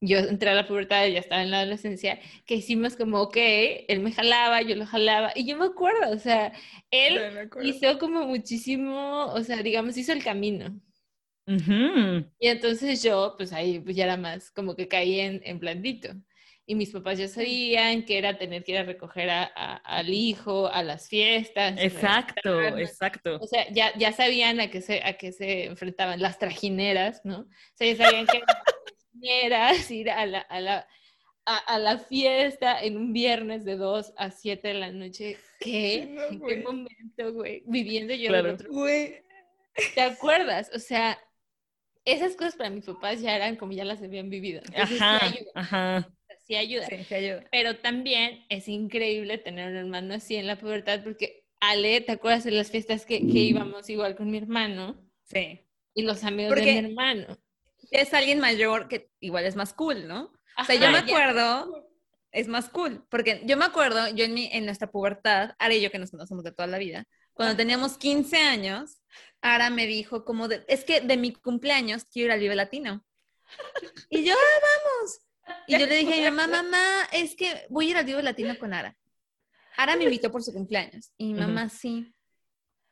[0.00, 3.36] yo entré a la pubertad y ya estaba en la adolescencia, que hicimos como, ok,
[3.36, 6.52] él me jalaba, yo lo jalaba, y yo me acuerdo, o sea,
[6.90, 7.68] él acuerdo.
[7.68, 10.80] hizo como muchísimo, o sea, digamos, hizo el camino.
[11.46, 12.24] Ujú.
[12.38, 16.14] Y entonces yo, pues ahí pues ya era más como que caí en, en blandito.
[16.66, 20.08] Y mis papás ya sabían que era tener que ir a recoger a- a- al
[20.10, 21.74] hijo a las fiestas.
[21.80, 23.38] Exacto, exacto.
[23.40, 27.40] O sea, ya, ya sabían a qué, se, a qué se enfrentaban las trajineras, ¿no?
[27.40, 28.56] O sea, ya sabían que eran
[29.12, 30.86] trajineras, ir a la, a, la,
[31.44, 35.38] a, la fiesta en un viernes de 2 a 7 de la noche.
[35.58, 36.06] ¿Qué?
[36.10, 37.62] No, ¿En qué momento, güey?
[37.66, 38.48] Viviendo yo en Claro.
[38.50, 39.22] el otro Güey,
[39.94, 40.70] ¿Te acuerdas?
[40.74, 41.18] O sea,
[42.04, 44.60] esas cosas para mis papás ya eran como ya las habían vivido.
[44.66, 46.10] Entonces, sí Ajá, ayuda, ajá.
[46.50, 46.86] Sí ayuda.
[46.86, 47.44] sí, te ayuda.
[47.52, 52.44] Pero también es increíble tener un hermano así en la pubertad porque Ale, ¿te acuerdas
[52.44, 54.96] de las fiestas que, que íbamos igual con mi hermano?
[55.24, 55.60] Sí.
[55.94, 57.38] Y los amigos Porque- de mi hermano.
[57.90, 60.32] Es alguien mayor que igual es más cool, ¿no?
[60.58, 61.16] O sea, yo Ajá, me ya.
[61.16, 61.88] acuerdo,
[62.30, 65.80] es más cool, porque yo me acuerdo, yo en, mi, en nuestra pubertad, Ara y
[65.80, 69.00] yo que nos conocemos de toda la vida, cuando teníamos 15 años,
[69.40, 73.04] Ara me dijo como, de, es que de mi cumpleaños quiero ir al Vive Latino.
[74.10, 75.20] Y yo, ah, vamos.
[75.66, 78.22] Y yo le dije a mi mamá, mamá, es que voy a ir al Vive
[78.22, 78.96] Latino con Ara.
[79.76, 81.12] Ara me invitó por su cumpleaños.
[81.16, 82.12] Y mi mamá, sí.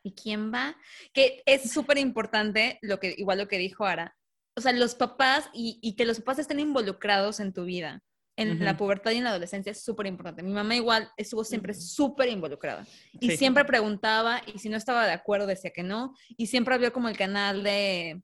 [0.02, 0.76] ¿Y quién va?
[1.12, 4.16] Que es súper importante, lo que, igual lo que dijo Ara,
[4.56, 8.02] o sea, los papás y, y que los papás estén involucrados en tu vida,
[8.36, 10.42] en la pubertad y en la adolescencia es súper importante.
[10.44, 11.80] Mi mamá igual estuvo siempre Ujú.
[11.80, 12.86] súper involucrada
[13.20, 13.36] y Sí.
[13.36, 17.08] siempre preguntaba y si no estaba de acuerdo decía que no y siempre abrió como
[17.08, 18.22] el canal de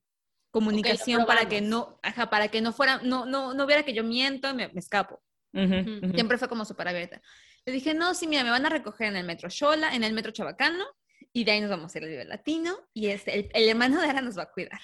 [0.55, 4.05] comunicación para que no, ajá, para que no fuera, no, no, no viera que yo
[4.05, 5.21] miento y me, me escapo.
[5.53, 7.21] Siempre fue como súper abierta.
[7.67, 10.13] Le dije, no, sí, mira, me van a recoger en el metro Xola, en el
[10.13, 10.85] metro Chabacano,
[11.33, 14.01] y de ahí nos vamos a ir al Vive Latino, y este, el, el hermano
[14.01, 14.79] de Ara nos va a cuidar.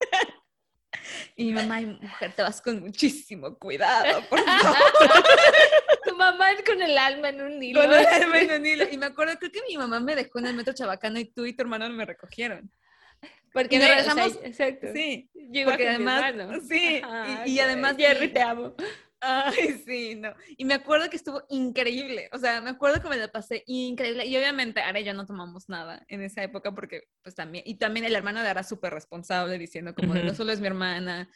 [1.36, 4.76] y mi mamá, "Ay, mujer, te vas con muchísimo cuidado, por favor.
[6.06, 7.82] Tu mamá es con el alma en un hilo.
[7.82, 8.84] Con el alma en un hilo.
[8.90, 11.44] Y me acuerdo, creo que mi mamá me dejó en el metro Chabacano y tú
[11.44, 12.72] y tu hermano me recogieron.
[13.52, 14.86] Porque Y nos ve, o sea, regresamos- exacto.
[14.92, 15.30] Sí,
[15.64, 16.34] porque mi además,
[16.68, 18.74] sí, Ajá, y, además Jerry, te amo.
[19.22, 20.32] Ay, sí, no.
[20.56, 22.30] Y me acuerdo que estuvo increíble.
[22.32, 24.24] O sea, me acuerdo que me la pasé increíble.
[24.24, 27.74] Y obviamente Ara y yo no tomamos nada en esa época porque, pues también, y
[27.74, 31.28] también el hermano de Ara súper responsable diciendo como, no solo es mi hermana,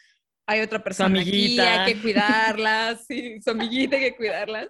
[0.47, 1.85] hay otra persona aquí, amiguita.
[1.85, 4.69] hay que cuidarlas, sí, su amiguita, hay que cuidarlas.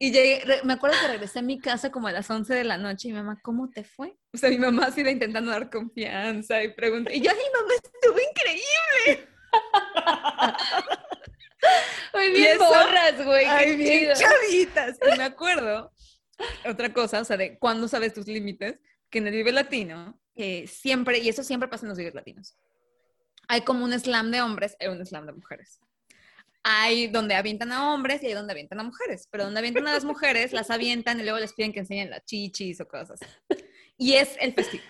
[0.00, 2.62] Y llegué, re- me acuerdo que regresé a mi casa como a las 11 de
[2.64, 4.16] la noche y mi mamá, ¿cómo te fue?
[4.32, 7.16] O sea, mi mamá así de intentando dar confianza y pregunté.
[7.16, 9.28] Y yo, ay, mamá, estuvo increíble.
[12.14, 13.44] Muy bien borras, güey.
[13.44, 14.14] qué Ay, bien chido.
[14.14, 14.98] chavitas.
[15.14, 15.92] Y me acuerdo,
[16.68, 18.78] otra cosa, o sea, de cuándo sabes tus límites,
[19.10, 22.56] que en el Vive Latino, eh, siempre, y eso siempre pasa en los Vives Latinos,
[23.48, 25.80] hay como un slam de hombres y un slam de mujeres.
[26.62, 29.92] Hay donde avientan a hombres y hay donde avientan a mujeres, pero donde avientan a
[29.92, 33.20] las mujeres, las avientan y luego les piden que enseñen las chichis o cosas.
[33.96, 34.84] Y es el festival.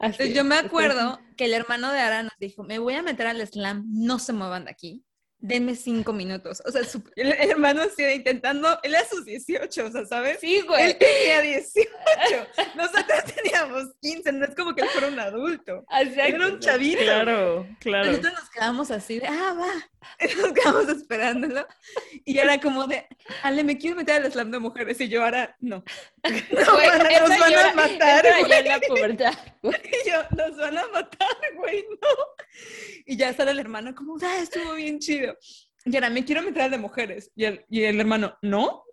[0.00, 3.02] Entonces, es, yo me acuerdo que el hermano de Ara nos dijo, me voy a
[3.02, 5.04] meter al slam, no se muevan de aquí,
[5.40, 6.62] denme cinco minutos.
[6.64, 10.38] O sea, su- el, el hermano sigue intentando, él a sus 18, o sea, ¿sabes?
[10.40, 10.84] Sí, güey.
[10.92, 11.90] Él tenía 18,
[12.76, 15.84] nosotros teníamos 15, no es como que él fuera un adulto.
[15.90, 17.02] Exacto, Era un chavito.
[17.02, 18.06] Claro, claro.
[18.10, 19.72] Nosotros nos quedamos así de, ah, va.
[20.36, 21.66] Nos quedamos esperándolo.
[22.24, 23.06] Y era como de,
[23.42, 25.00] Ale, me quiero meter al slam de mujeres.
[25.00, 25.84] Y yo, ahora, no.
[26.24, 26.30] No,
[26.74, 26.88] Güey,
[27.20, 28.50] nos van llora- a matar, esa güey.
[28.50, 29.76] ya en la pubertad, güey.
[29.84, 32.08] Y yo, nos van a matar, güey, no.
[33.06, 35.36] Y ya sale el hermano como, ah, estuvo bien chido.
[35.84, 37.30] Y ahora, me quiero meter al de mujeres.
[37.34, 38.84] Y el, y el hermano, ¿no?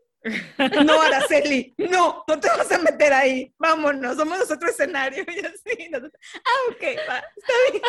[0.86, 3.54] No, Araceli, no, no te vas a meter ahí.
[3.60, 5.24] Vámonos, somos otro escenario.
[5.28, 7.84] Y así, nosotros, ah, ok, va, está bien.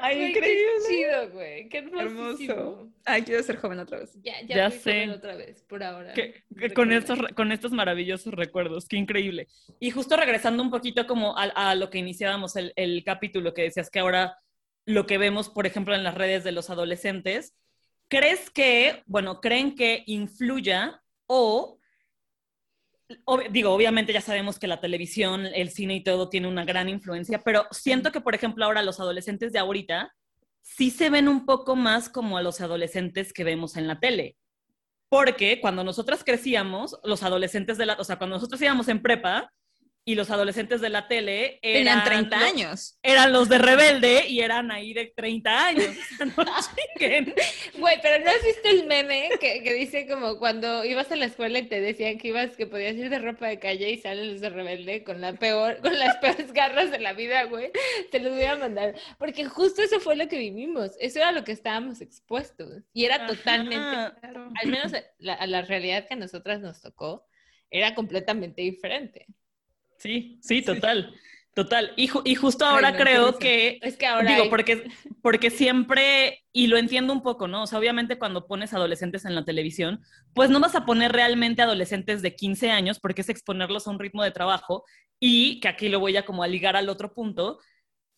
[0.00, 0.72] Ay, Güey, qué increíble.
[0.88, 1.68] chido, güey.
[1.68, 1.78] Qué.
[1.78, 2.88] Hermoso.
[3.04, 4.12] Ay, quiero ser joven otra vez.
[4.22, 4.92] Ya, ya, Ya fui sé.
[4.92, 6.12] joven otra vez, por ahora.
[6.12, 9.48] Que- que con, estos, con estos maravillosos recuerdos, qué increíble.
[9.80, 13.62] Y justo regresando un poquito como a, a lo que iniciábamos el, el capítulo, que
[13.62, 14.38] decías que ahora
[14.84, 17.54] lo que vemos, por ejemplo, en las redes de los adolescentes,
[18.08, 21.75] ¿crees que, bueno, creen que influya o,
[23.50, 27.42] digo, obviamente ya sabemos que la televisión, el cine y todo tiene una gran influencia,
[27.42, 30.12] pero siento que, por ejemplo, ahora los adolescentes de ahorita
[30.62, 34.36] sí se ven un poco más como a los adolescentes que vemos en la tele.
[35.08, 39.52] Porque cuando nosotras crecíamos, los adolescentes de la, o sea, cuando nosotros íbamos en prepa
[40.08, 42.96] y los adolescentes de la tele eran Tenían 30 lo- años.
[43.02, 45.88] Eran los de Rebelde y eran ahí de 30 años.
[46.36, 46.44] No
[46.96, 47.34] chinguen.
[47.76, 51.24] Güey, pero ¿no has visto el meme que, que dice como cuando ibas a la
[51.24, 54.30] escuela y te decían que ibas, que podías ir de ropa de calle y salen
[54.34, 57.72] los de rebelde con la peor, con las peores garras de la vida, güey?
[58.12, 58.94] Te los voy a mandar.
[59.18, 60.92] Porque justo eso fue lo que vivimos.
[61.00, 62.84] Eso era lo que estábamos expuestos.
[62.92, 63.76] Y era totalmente,
[64.22, 67.26] al menos la, a la realidad que a nosotras nos tocó,
[67.72, 69.26] era completamente diferente.
[69.98, 71.14] Sí, sí, total.
[71.54, 71.94] Total.
[71.96, 74.90] Y, ju- y justo ahora no, creo que Es que ahora Digo, hay- porque,
[75.22, 77.62] porque siempre, y lo entiendo un poco, ¿no?
[77.62, 80.02] O sea, obviamente cuando pones adolescentes en la televisión,
[80.34, 83.98] pues no vas a poner realmente adolescentes de 15 años porque es exponerlos a un
[83.98, 84.84] ritmo de trabajo
[85.18, 87.58] y que aquí lo voy a como a ligar al otro punto.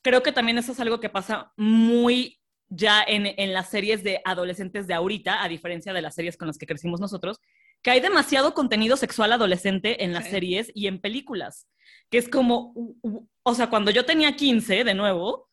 [0.02, 4.20] Creo que también eso es algo que pasa muy ya en, en las series de
[4.24, 7.38] adolescentes de ahorita, a diferencia de las series con las que crecimos nosotros,
[7.88, 10.30] que hay demasiado contenido sexual adolescente en las Sí.
[10.32, 11.66] series y en películas,
[12.10, 12.74] que es como,
[13.42, 15.48] o sea, cuando yo tenía 15, de nuevo,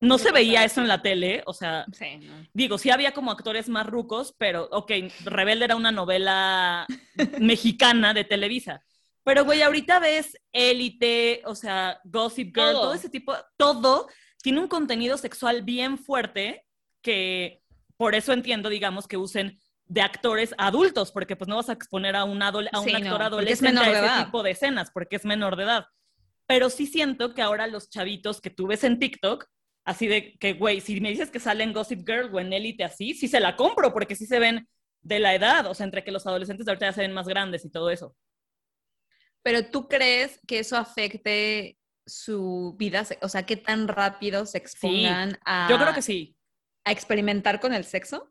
[0.00, 2.44] no se veía eso en la tele, o sea, Sí, no.
[2.52, 4.90] digo, sí había como actores más rucos, pero, ok,
[5.24, 6.88] Rebelde era una novela
[7.40, 8.82] mexicana de Televisa.
[9.22, 12.80] Pero, güey, ahorita ves Élite, o sea, Gossip Girl, Todo.
[12.80, 14.08] todo ese tipo, todo
[14.42, 16.64] tiene un contenido sexual bien fuerte
[17.00, 17.62] que
[17.96, 19.59] por eso entiendo, digamos, que usen
[19.90, 22.94] de actores adultos, porque pues no vas a exponer a un, adole- a un Sí,
[22.94, 24.24] actor no, adolescente a ese edad.
[24.24, 25.86] tipo de escenas, porque es menor de edad.
[26.46, 29.46] Pero sí siento que ahora los chavitos que tú ves en TikTok,
[29.84, 32.84] así de que, güey, si me dices que sale en Gossip Girl o en Elite
[32.84, 34.68] así, sí se la compro, porque sí se ven
[35.02, 37.26] de la edad, o sea, entre que los adolescentes de ahorita ya se ven más
[37.26, 38.14] grandes y todo eso.
[39.42, 45.36] Pero tú crees que eso afecte su vida, o sea, qué tan rápido se expongan
[45.44, 46.36] a, Yo creo que sí.
[46.84, 48.30] a experimentar con el sexo.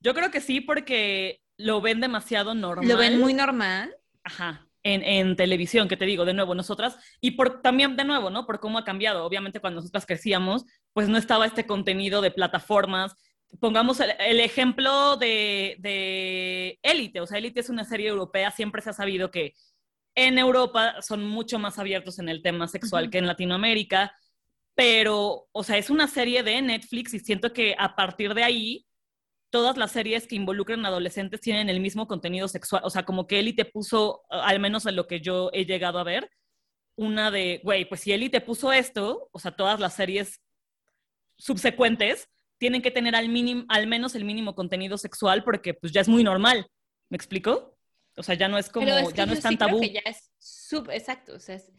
[0.00, 2.88] Yo creo que sí, porque lo ven demasiado normal.
[2.88, 3.94] Lo ven muy normal.
[4.22, 4.66] Ajá.
[4.84, 8.46] En, en televisión, que te digo, de nuevo, nosotras, y por también de nuevo, ¿no?
[8.46, 9.24] Por cómo ha cambiado.
[9.24, 13.16] Obviamente, cuando nosotras crecíamos, pues no estaba este contenido de plataformas.
[13.60, 17.20] Pongamos el, el ejemplo de, de Élite.
[17.20, 19.54] O sea, Élite es una serie europea, siempre se ha sabido que
[20.14, 23.10] en Europa son mucho más abiertos en el tema sexual Ujú.
[23.10, 24.12] que en Latinoamérica,
[24.74, 28.86] pero, o sea, es una serie de Netflix y siento que a partir de ahí
[29.50, 32.82] todas las series que involucran adolescentes tienen el mismo contenido sexual.
[32.84, 35.98] O sea, como que Eli te puso, al menos en lo que yo he llegado
[35.98, 36.30] a ver,
[36.96, 40.40] una de, güey, pues si Eli te puso esto, o sea, todas las series
[41.36, 46.00] subsecuentes tienen que tener al, mínimo, al menos el mínimo contenido sexual porque pues ya
[46.00, 46.66] es muy normal.
[47.08, 47.76] ¿Me explico?
[48.16, 49.80] O sea, ya no es como, es que ya no es tan sí creo tabú.
[49.80, 51.70] que ya es sub, exacto, o sea, es-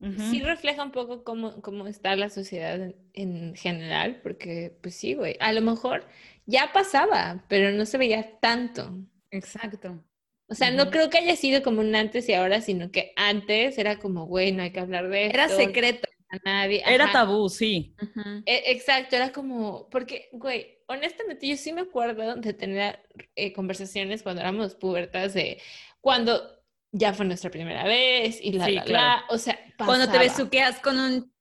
[0.00, 5.14] Sí refleja un poco cómo, cómo está la sociedad en, en general, porque pues sí,
[5.14, 6.06] güey, a lo mejor
[6.46, 8.96] ya pasaba, pero no se veía tanto.
[9.30, 10.04] Exacto.
[10.48, 13.76] O sea, no creo que haya sido como un antes y ahora, sino que antes
[13.76, 16.08] era como, güey, no hay que hablar de Era esto, secreto.
[16.30, 16.82] a nadie.
[16.86, 17.94] Era tabú, sí.
[18.46, 23.00] E- Exacto, era como, porque, güey, honestamente yo sí me acuerdo de tener
[23.36, 25.60] eh, conversaciones cuando éramos pubertas de
[26.00, 26.57] cuando
[26.92, 29.06] ya fue nuestra primera vez y la, Sí, la, claro.
[29.28, 31.32] la, o sea, Cuando te besuqueas con un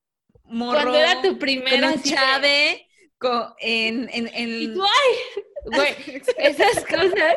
[0.46, 0.82] morro.
[0.82, 5.44] Cuando era tu con primera un de- chave co- en, en, en- Y tú, ay,
[5.66, 7.36] Güey, esas cosas,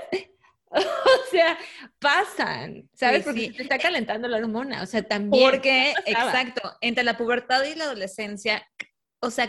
[0.70, 1.58] o sea,
[1.98, 3.18] pasan, ¿sabes?
[3.18, 3.52] Sí, Porque sí.
[3.56, 5.50] te está calentando la hormona, o sea, también.
[5.50, 8.64] Porque, exacto, entre la pubertad y la adolescencia,
[9.20, 9.48] o sea,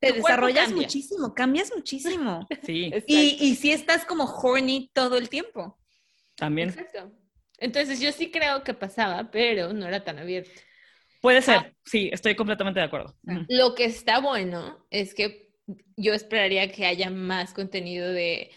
[0.00, 2.46] te Tu desarrollas muchísimo, cambias muchísimo.
[2.64, 5.76] Sí, y, y si estás como horny todo el tiempo.
[6.36, 6.68] También.
[6.70, 7.12] Exacto.
[7.58, 10.50] Entonces yo sí creo que pasaba, pero no era tan abierto.
[11.20, 11.72] Puede ser, Ah.
[11.84, 13.16] sí, estoy completamente de acuerdo.
[13.48, 15.50] Lo que está bueno es que
[15.96, 18.50] yo esperaría que haya más contenido de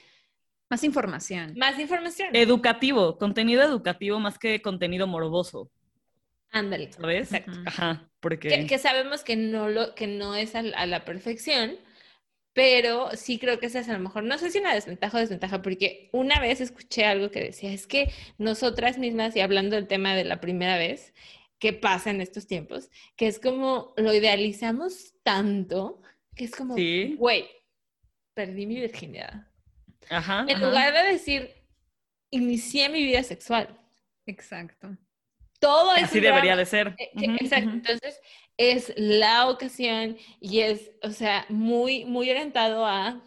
[0.69, 1.53] Más información.
[1.57, 2.35] más información.
[2.35, 5.71] Educativo, contenido educativo más que contenido morboso,
[6.51, 6.91] Ándale.
[6.91, 7.31] ¿sabes?
[7.31, 7.51] Exacto.
[7.65, 8.49] Ajá, porque...
[8.49, 11.77] Que, que sabemos que no lo que no es a, la perfección,
[12.58, 15.20] pero sí creo que esa es a lo mejor, no sé si una desventaja o
[15.20, 19.86] desventaja, porque una vez escuché algo que decía, es que nosotras mismas, y hablando del
[19.86, 21.13] tema de la primera vez,
[21.60, 26.02] que pasa en estos tiempos, que es como lo idealizamos tanto,
[26.36, 27.13] que es como, Sí.
[27.20, 27.46] güey,
[28.34, 29.46] perdí mi virginidad.
[30.10, 30.65] Ajá, En ajá.
[30.65, 31.52] lugar de decir,
[32.32, 33.80] inicié mi vida sexual.
[34.26, 34.98] Exacto.
[35.60, 36.60] Todo es Así debería drama.
[36.62, 36.96] de ser.
[36.98, 38.20] Eh, Exacto, entonces
[38.58, 43.24] es la ocasión y es, o sea, muy, muy orientado a,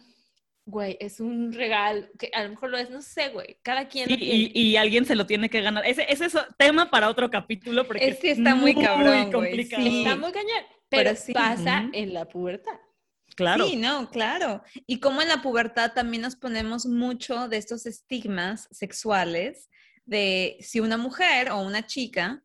[0.65, 4.07] güey, es un regalo, que a lo mejor lo es, no sé, güey, cada quien
[4.07, 4.51] Sí, lo tiene.
[4.53, 5.85] y, y alguien se lo tiene que ganar.
[5.85, 9.83] Ese, ese es tema para otro capítulo porque Es que está muy cabrón, güey, complicado.
[9.83, 10.03] sí.
[10.03, 11.33] Está muy cañón, pero, Pero sí.
[11.33, 12.73] pasa en la pubertad.
[13.35, 13.65] Claro.
[13.65, 14.61] Sí, no, claro.
[14.85, 19.69] Y como en la pubertad también nos ponemos mucho de estos estigmas sexuales
[20.05, 22.43] de si una mujer o una chica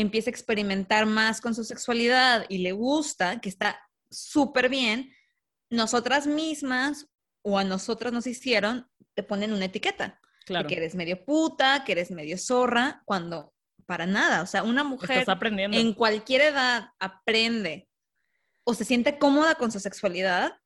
[0.00, 5.12] empieza a experimentar más con su sexualidad y le gusta, que está súper bien,
[5.70, 7.06] nosotras mismas
[7.42, 10.68] o a nosotras nos hicieron, te ponen una etiqueta, claro.
[10.68, 13.54] que eres medio puta, que eres medio zorra, cuando
[13.86, 15.76] para nada, o sea, una mujer aprendiendo.
[15.76, 17.88] en cualquier edad aprende
[18.64, 20.60] o se siente cómoda con su sexualidad,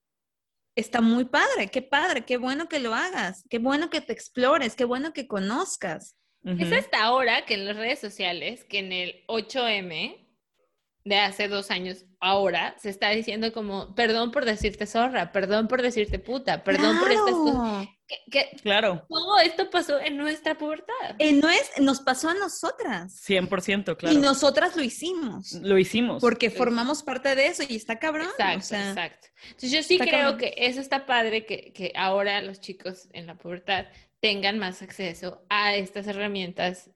[0.77, 4.75] está muy padre, qué padre, qué bueno que lo hagas, qué bueno que te explores,
[4.75, 6.17] qué bueno que conozcas.
[6.45, 6.63] Ujú.
[6.63, 10.21] Es hasta ahora que en las redes sociales, que en el 8M
[11.07, 15.83] de hace dos años, ahora se está diciendo como, perdón por decirte zorra, perdón por
[15.83, 17.55] decirte puta, perdón por estas cosas.
[17.55, 17.89] Claro.
[18.07, 20.95] Que, que Claro, todo esto pasó en nuestra pubertad.
[21.19, 24.15] Eh, no es, nos pasó a nosotras 100%, claro.
[24.15, 25.53] y nosotras lo hicimos.
[25.63, 26.21] Lo hicimos.
[26.23, 26.57] Porque Sí.
[26.57, 28.29] formamos parte de eso y está cabrón.
[28.29, 29.29] Exacto, o sea, exacto.
[29.47, 30.39] Entonces yo sí creo cabrón.
[30.39, 33.87] que eso está padre, que, que ahora los chicos en la pubertad
[34.25, 36.91] tengan más acceso a estas herramientas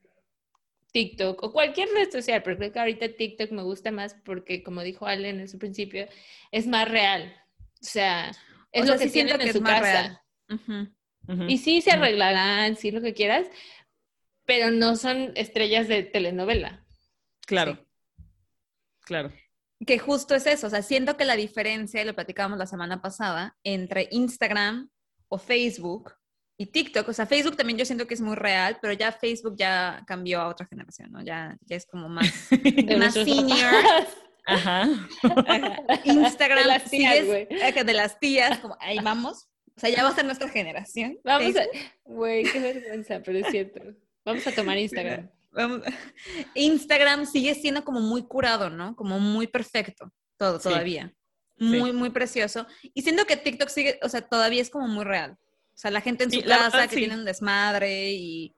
[0.92, 4.80] TikTok o cualquier red social, pero creo que ahorita TikTok me gusta más porque, como
[4.80, 6.08] dijo Allen en su principio,
[6.52, 7.36] es más real.
[7.82, 8.30] O sea,
[8.72, 10.24] es O lo que sí siento en que su es más casa.
[10.48, 10.94] real.
[11.50, 13.46] Y sí se arreglarán, sí lo que quieras,
[14.46, 16.82] pero no son estrellas de telenovela.
[17.46, 17.86] Claro.
[19.02, 19.34] Claro.
[19.86, 23.02] Que justo es eso, o sea, siento que la diferencia, y lo platicábamos la semana
[23.02, 24.88] pasada, entre Instagram
[25.28, 26.14] o Facebook
[26.60, 29.54] y TikTok, o sea, Facebook también yo siento que es muy real, pero ya Facebook
[29.56, 31.22] ya cambió a otra generación, ¿no?
[31.24, 33.72] Ya, ya es como más De más nuestros senior.
[34.44, 34.88] Ajá.
[36.04, 37.46] Instagram, De las tías, güey.
[37.48, 39.48] de las tías, como ahí vamos.
[39.76, 41.18] O sea, ya va a ser nuestra generación.
[41.22, 41.62] Vamos a...
[42.04, 43.80] Güey, qué vergüenza, pero es cierto.
[44.24, 45.30] Vamos a tomar Instagram.
[45.52, 45.82] Vamos-
[46.54, 48.96] Instagram sigue siendo como muy curado, ¿no?
[48.96, 50.68] Como muy perfecto, todo, Sí.
[50.68, 51.14] todavía.
[51.60, 52.66] Muy, muy precioso.
[52.94, 55.36] Y siento que TikTok sigue, o sea, todavía es como muy real.
[55.78, 57.02] O sea, la gente en Sí, su la casa verdad, que sí.
[57.02, 58.52] tiene un desmadre y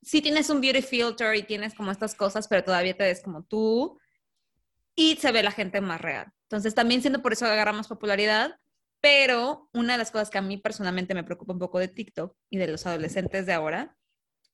[0.00, 3.44] sí tienes un beauty filter y tienes como estas cosas, pero todavía te ves como
[3.44, 4.00] tú
[4.94, 6.32] y se ve la gente más real.
[6.44, 8.58] Entonces, también siendo por eso agarra más popularidad,
[9.02, 12.34] pero una de las cosas que a mí personalmente me preocupa un poco de TikTok
[12.48, 13.94] y de los adolescentes de ahora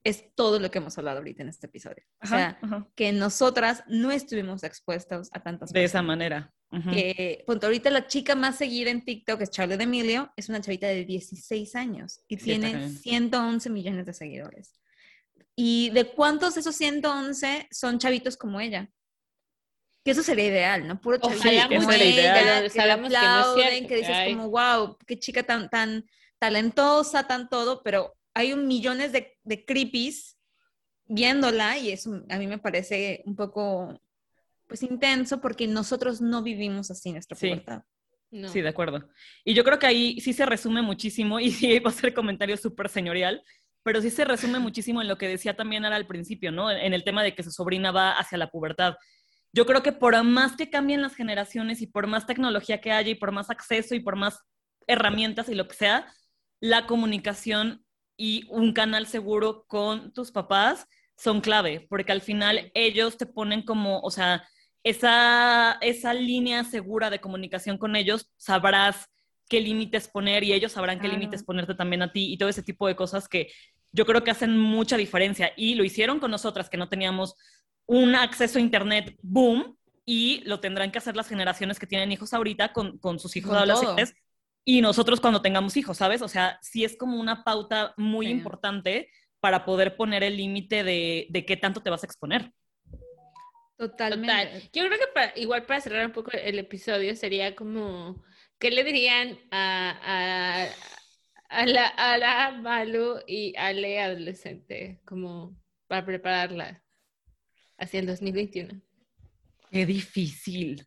[0.03, 2.03] es todo lo que hemos hablado ahorita en este episodio.
[2.21, 2.89] O sea, ajá.
[2.97, 6.51] que nosotras no estuvimos expuestos a tantas De esa personas.
[6.91, 10.87] Que, punto, ahorita la chica más seguida en TikTok es Charlotte Emilio, es una chavita
[10.87, 12.91] de 16 años y Sí, tiene cañón.
[12.97, 14.81] 111 millones de seguidores.
[15.55, 18.91] ¿Y de cuántos de esos 111 son chavitos como ella?
[20.03, 20.99] Que eso sería ideal, ¿no?
[20.99, 22.63] Puro chavito Ojalá ella, ideal.
[22.65, 24.35] que Sabemos que no es aplauden, cierto, que dices ay.
[24.35, 26.07] como, wow, qué chica tan, tan
[26.39, 30.39] talentosa, tan todo, pero hay un millones de, de creepies
[31.05, 34.01] viéndola y eso a mí me parece un poco,
[34.73, 37.49] pues, intenso porque nosotros no vivimos así nuestra Sí.
[37.49, 37.83] pubertad.
[38.31, 38.49] No.
[38.49, 39.07] Sí, de acuerdo.
[39.45, 42.57] Y yo creo que ahí sí se resume muchísimo, y sí va a ser comentario
[42.57, 43.43] súper señorial,
[43.83, 46.71] pero sí se resume muchísimo en lo que decía también Ara al principio, ¿no?
[46.71, 48.95] En el tema de que su sobrina va hacia la pubertad.
[49.53, 53.11] Yo creo que por más que cambien las generaciones y por más tecnología que haya
[53.11, 54.39] y por más acceso y por más
[54.87, 56.11] herramientas y lo que sea,
[56.61, 57.85] la comunicación
[58.17, 60.87] y un canal seguro con tus papás
[61.17, 64.49] son clave, porque al final ellos te ponen como, o sea,
[64.85, 69.09] esa, esa línea segura de comunicación con ellos, sabrás
[69.49, 71.19] qué límites poner y ellos sabrán qué Claro.
[71.19, 73.53] límites ponerte también a ti y todo ese tipo de cosas que
[73.93, 75.53] yo creo que hacen mucha diferencia.
[75.57, 77.35] Y lo hicieron con nosotras que no teníamos
[77.87, 79.77] un acceso a Internet boom
[80.07, 83.51] y lo tendrán que hacer las generaciones que tienen hijos ahorita con, con sus hijos
[83.51, 84.15] Con adolescentes
[84.65, 86.23] y nosotros cuando tengamos hijos, ¿sabes?
[86.23, 88.33] O sea, sí es como una pauta muy Sí.
[88.33, 89.11] importante
[89.41, 92.53] para poder poner el límite de, de qué tanto te vas a exponer.
[93.89, 94.45] Totalmente.
[94.47, 94.71] Total.
[94.73, 98.23] Yo creo que para- igual para cerrar un poco el episodio sería como,
[98.59, 100.69] ¿qué le dirían a, a,
[101.49, 105.57] a la, a la Malu y a Ale adolescente como
[105.89, 106.83] para prepararla
[107.79, 108.81] hacia el 2021?
[109.71, 110.87] Qué difícil.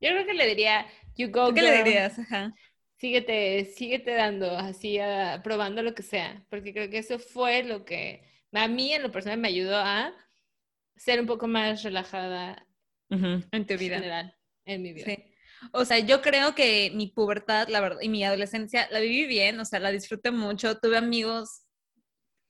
[0.00, 0.86] Yo creo que le diría,
[1.16, 2.18] you go ¿Tú qué le dirías?
[2.18, 2.54] Ajá.
[2.98, 7.84] síguete, síguete dando, así, a- probando lo que sea, porque creo que eso fue lo
[7.84, 10.14] que a mí en lo personal me ayudó a
[10.96, 12.66] ser un poco más relajada.
[13.08, 13.96] En tu en vida.
[13.96, 14.36] general
[14.66, 15.06] en mi vida.
[15.06, 15.24] Sí.
[15.72, 19.58] O sea, yo creo que mi pubertad, la verdad, y mi adolescencia la viví bien,
[19.58, 20.78] o sea, la disfruté mucho.
[20.78, 21.62] Tuve amigos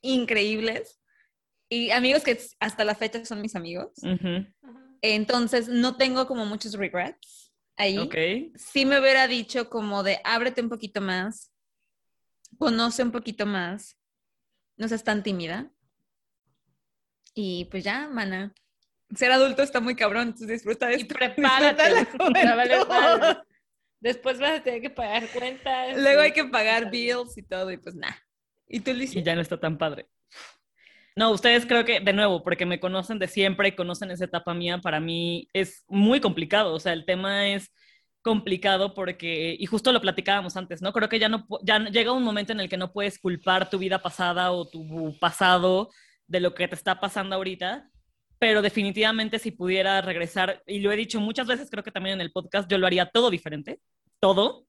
[0.01, 1.01] increíbles
[1.69, 3.93] y amigos que hasta la fecha son mis amigos.
[5.03, 7.99] Entonces, no tengo como muchos regrets ahí.
[7.99, 8.17] Ok.
[8.57, 11.53] Sí me hubiera dicho como de ábrete un poquito más,
[12.59, 13.99] conoce un poquito más,
[14.77, 15.71] no seas tan tímida.
[17.39, 18.55] Y pues ya, mana.
[19.15, 21.15] Ser adulto está muy cabrón, entonces disfruta de Y esto.
[21.19, 21.95] prepárate.
[21.95, 22.89] Disfruta la te va a valer juventud.
[23.21, 23.39] madre.
[24.01, 25.97] Después vas a tener que pagar cuentas.
[25.99, 28.17] Luego hay y- que pagar bills y todo, y pues nada.
[28.69, 29.23] ¿Y tú, Y Lizy?
[29.23, 30.07] ya no está tan padre.
[31.15, 34.79] No, ustedes creo que, de nuevo, porque me conocen de siempre, conocen esa etapa mía,
[34.79, 36.75] para mí es muy complicado.
[36.75, 37.71] O sea, el tema es
[38.23, 40.93] complicado porque, y justo lo platicábamos antes, ¿no?
[40.93, 43.79] Creo que ya no, ya llega un momento en el que no puedes culpar tu
[43.79, 45.91] vida pasada o tu pasado
[46.27, 47.91] de lo que te está pasando ahorita,
[48.39, 52.21] pero definitivamente si pudiera regresar, y lo he dicho muchas veces, creo que también en
[52.21, 53.81] el podcast, yo lo haría todo diferente,
[54.21, 54.67] todo.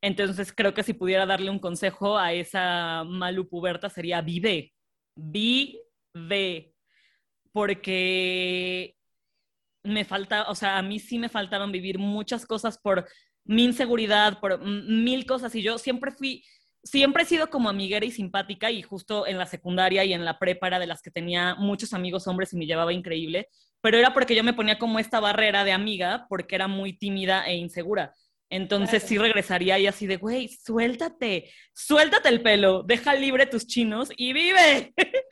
[0.00, 4.72] Entonces creo que si pudiera darle un consejo a esa Malu puberta sería vive,
[5.16, 6.72] vive,
[7.52, 8.94] porque
[9.82, 13.08] me falta, o sea, a mí sí me faltaron vivir muchas cosas por
[13.44, 16.44] mi inseguridad, por mil cosas, y yo siempre fui,
[16.90, 20.38] siempre he sido como amiguera y simpática, y justo en la secundaria y en la
[20.38, 23.48] prepa era de las que tenía muchos amigos hombres y me llevaba increíble,
[23.80, 27.46] pero era porque yo me ponía como esta barrera de amiga, porque era muy tímida
[27.46, 28.12] e insegura.
[28.50, 29.08] Entonces Claro.
[29.08, 34.32] sí regresaría y así de, güey, suéltate, suéltate el pelo, deja libre tus chinos y
[34.32, 34.94] vive.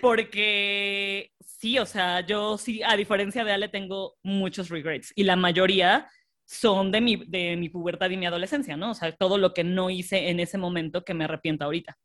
[0.00, 5.36] Porque sí, o sea, yo sí, a diferencia de Ale, tengo muchos regrets y la
[5.36, 6.08] mayoría
[6.48, 8.92] son de mi, de mi pubertad y mi adolescencia, ¿no?
[8.92, 11.98] O sea, todo lo que no hice en ese momento que me arrepiento ahorita.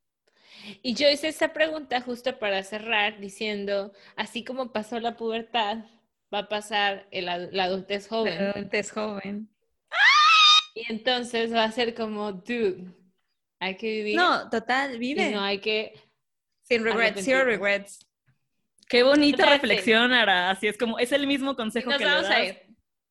[0.81, 5.85] Y yo hice esa pregunta justo para cerrar diciendo, así como pasó la pubertad,
[6.33, 8.69] va a pasar el la adultez joven.
[8.71, 9.49] Es joven.
[10.75, 12.91] Y entonces va a ser como, dude,
[13.59, 15.31] hay que vivir No, total, y vive.
[15.31, 15.93] no hay que...
[16.63, 17.99] Sin regrets, zero regrets.
[18.89, 20.49] Qué bonita reflexión, Ara.
[20.49, 22.61] Así es como, es el mismo Y consejo nos que le vamos a das ir.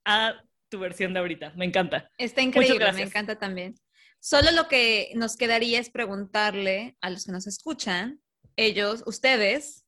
[0.04, 0.34] a
[0.72, 1.52] tu versión de ahorita.
[1.54, 2.10] Me encanta.
[2.16, 3.74] Está increíble, me encanta también.
[4.18, 8.22] Solo lo que nos quedaría es preguntarle a los que nos escuchan,
[8.56, 9.84] ellos, ustedes,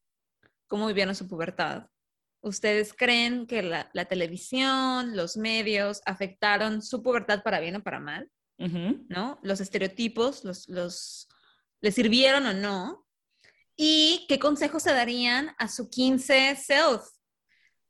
[0.67, 1.87] cómo vivieron su pubertad.
[2.43, 7.99] ¿Ustedes creen que la, la televisión, los medios afectaron su pubertad para bien o para
[7.99, 8.31] mal?
[8.59, 9.41] ¿No?
[9.43, 11.29] Los estereotipos, los, los,
[11.81, 13.07] ¿les sirvieron o no?
[13.75, 17.03] ¿Y qué consejos se darían a su 15 self?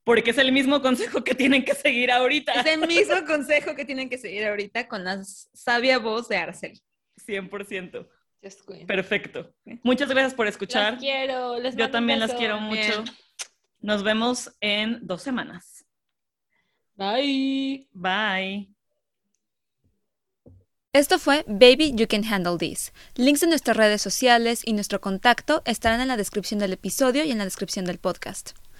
[0.04, 2.52] Porque es el mismo consejo que tienen que seguir ahorita.
[2.52, 6.78] Es el mismo consejo que tienen que seguir ahorita con la sabia voz de Arcel.
[7.26, 8.06] 100%.
[8.42, 8.86] Just queen.
[8.86, 9.54] Perfecto.
[9.82, 10.92] Muchas gracias por escuchar.
[10.92, 11.58] Las quiero.
[11.58, 13.02] les Yo también las quiero mucho.
[13.02, 13.16] Bien.
[13.80, 15.86] Nos vemos en dos semanas.
[16.96, 17.88] Bye.
[17.92, 18.68] Bye.
[20.92, 22.92] Esto fue Baby You Can Handle This.
[23.16, 27.32] Links de nuestras redes sociales y nuestro contacto estarán en la descripción del episodio y
[27.32, 28.52] en la descripción del podcast.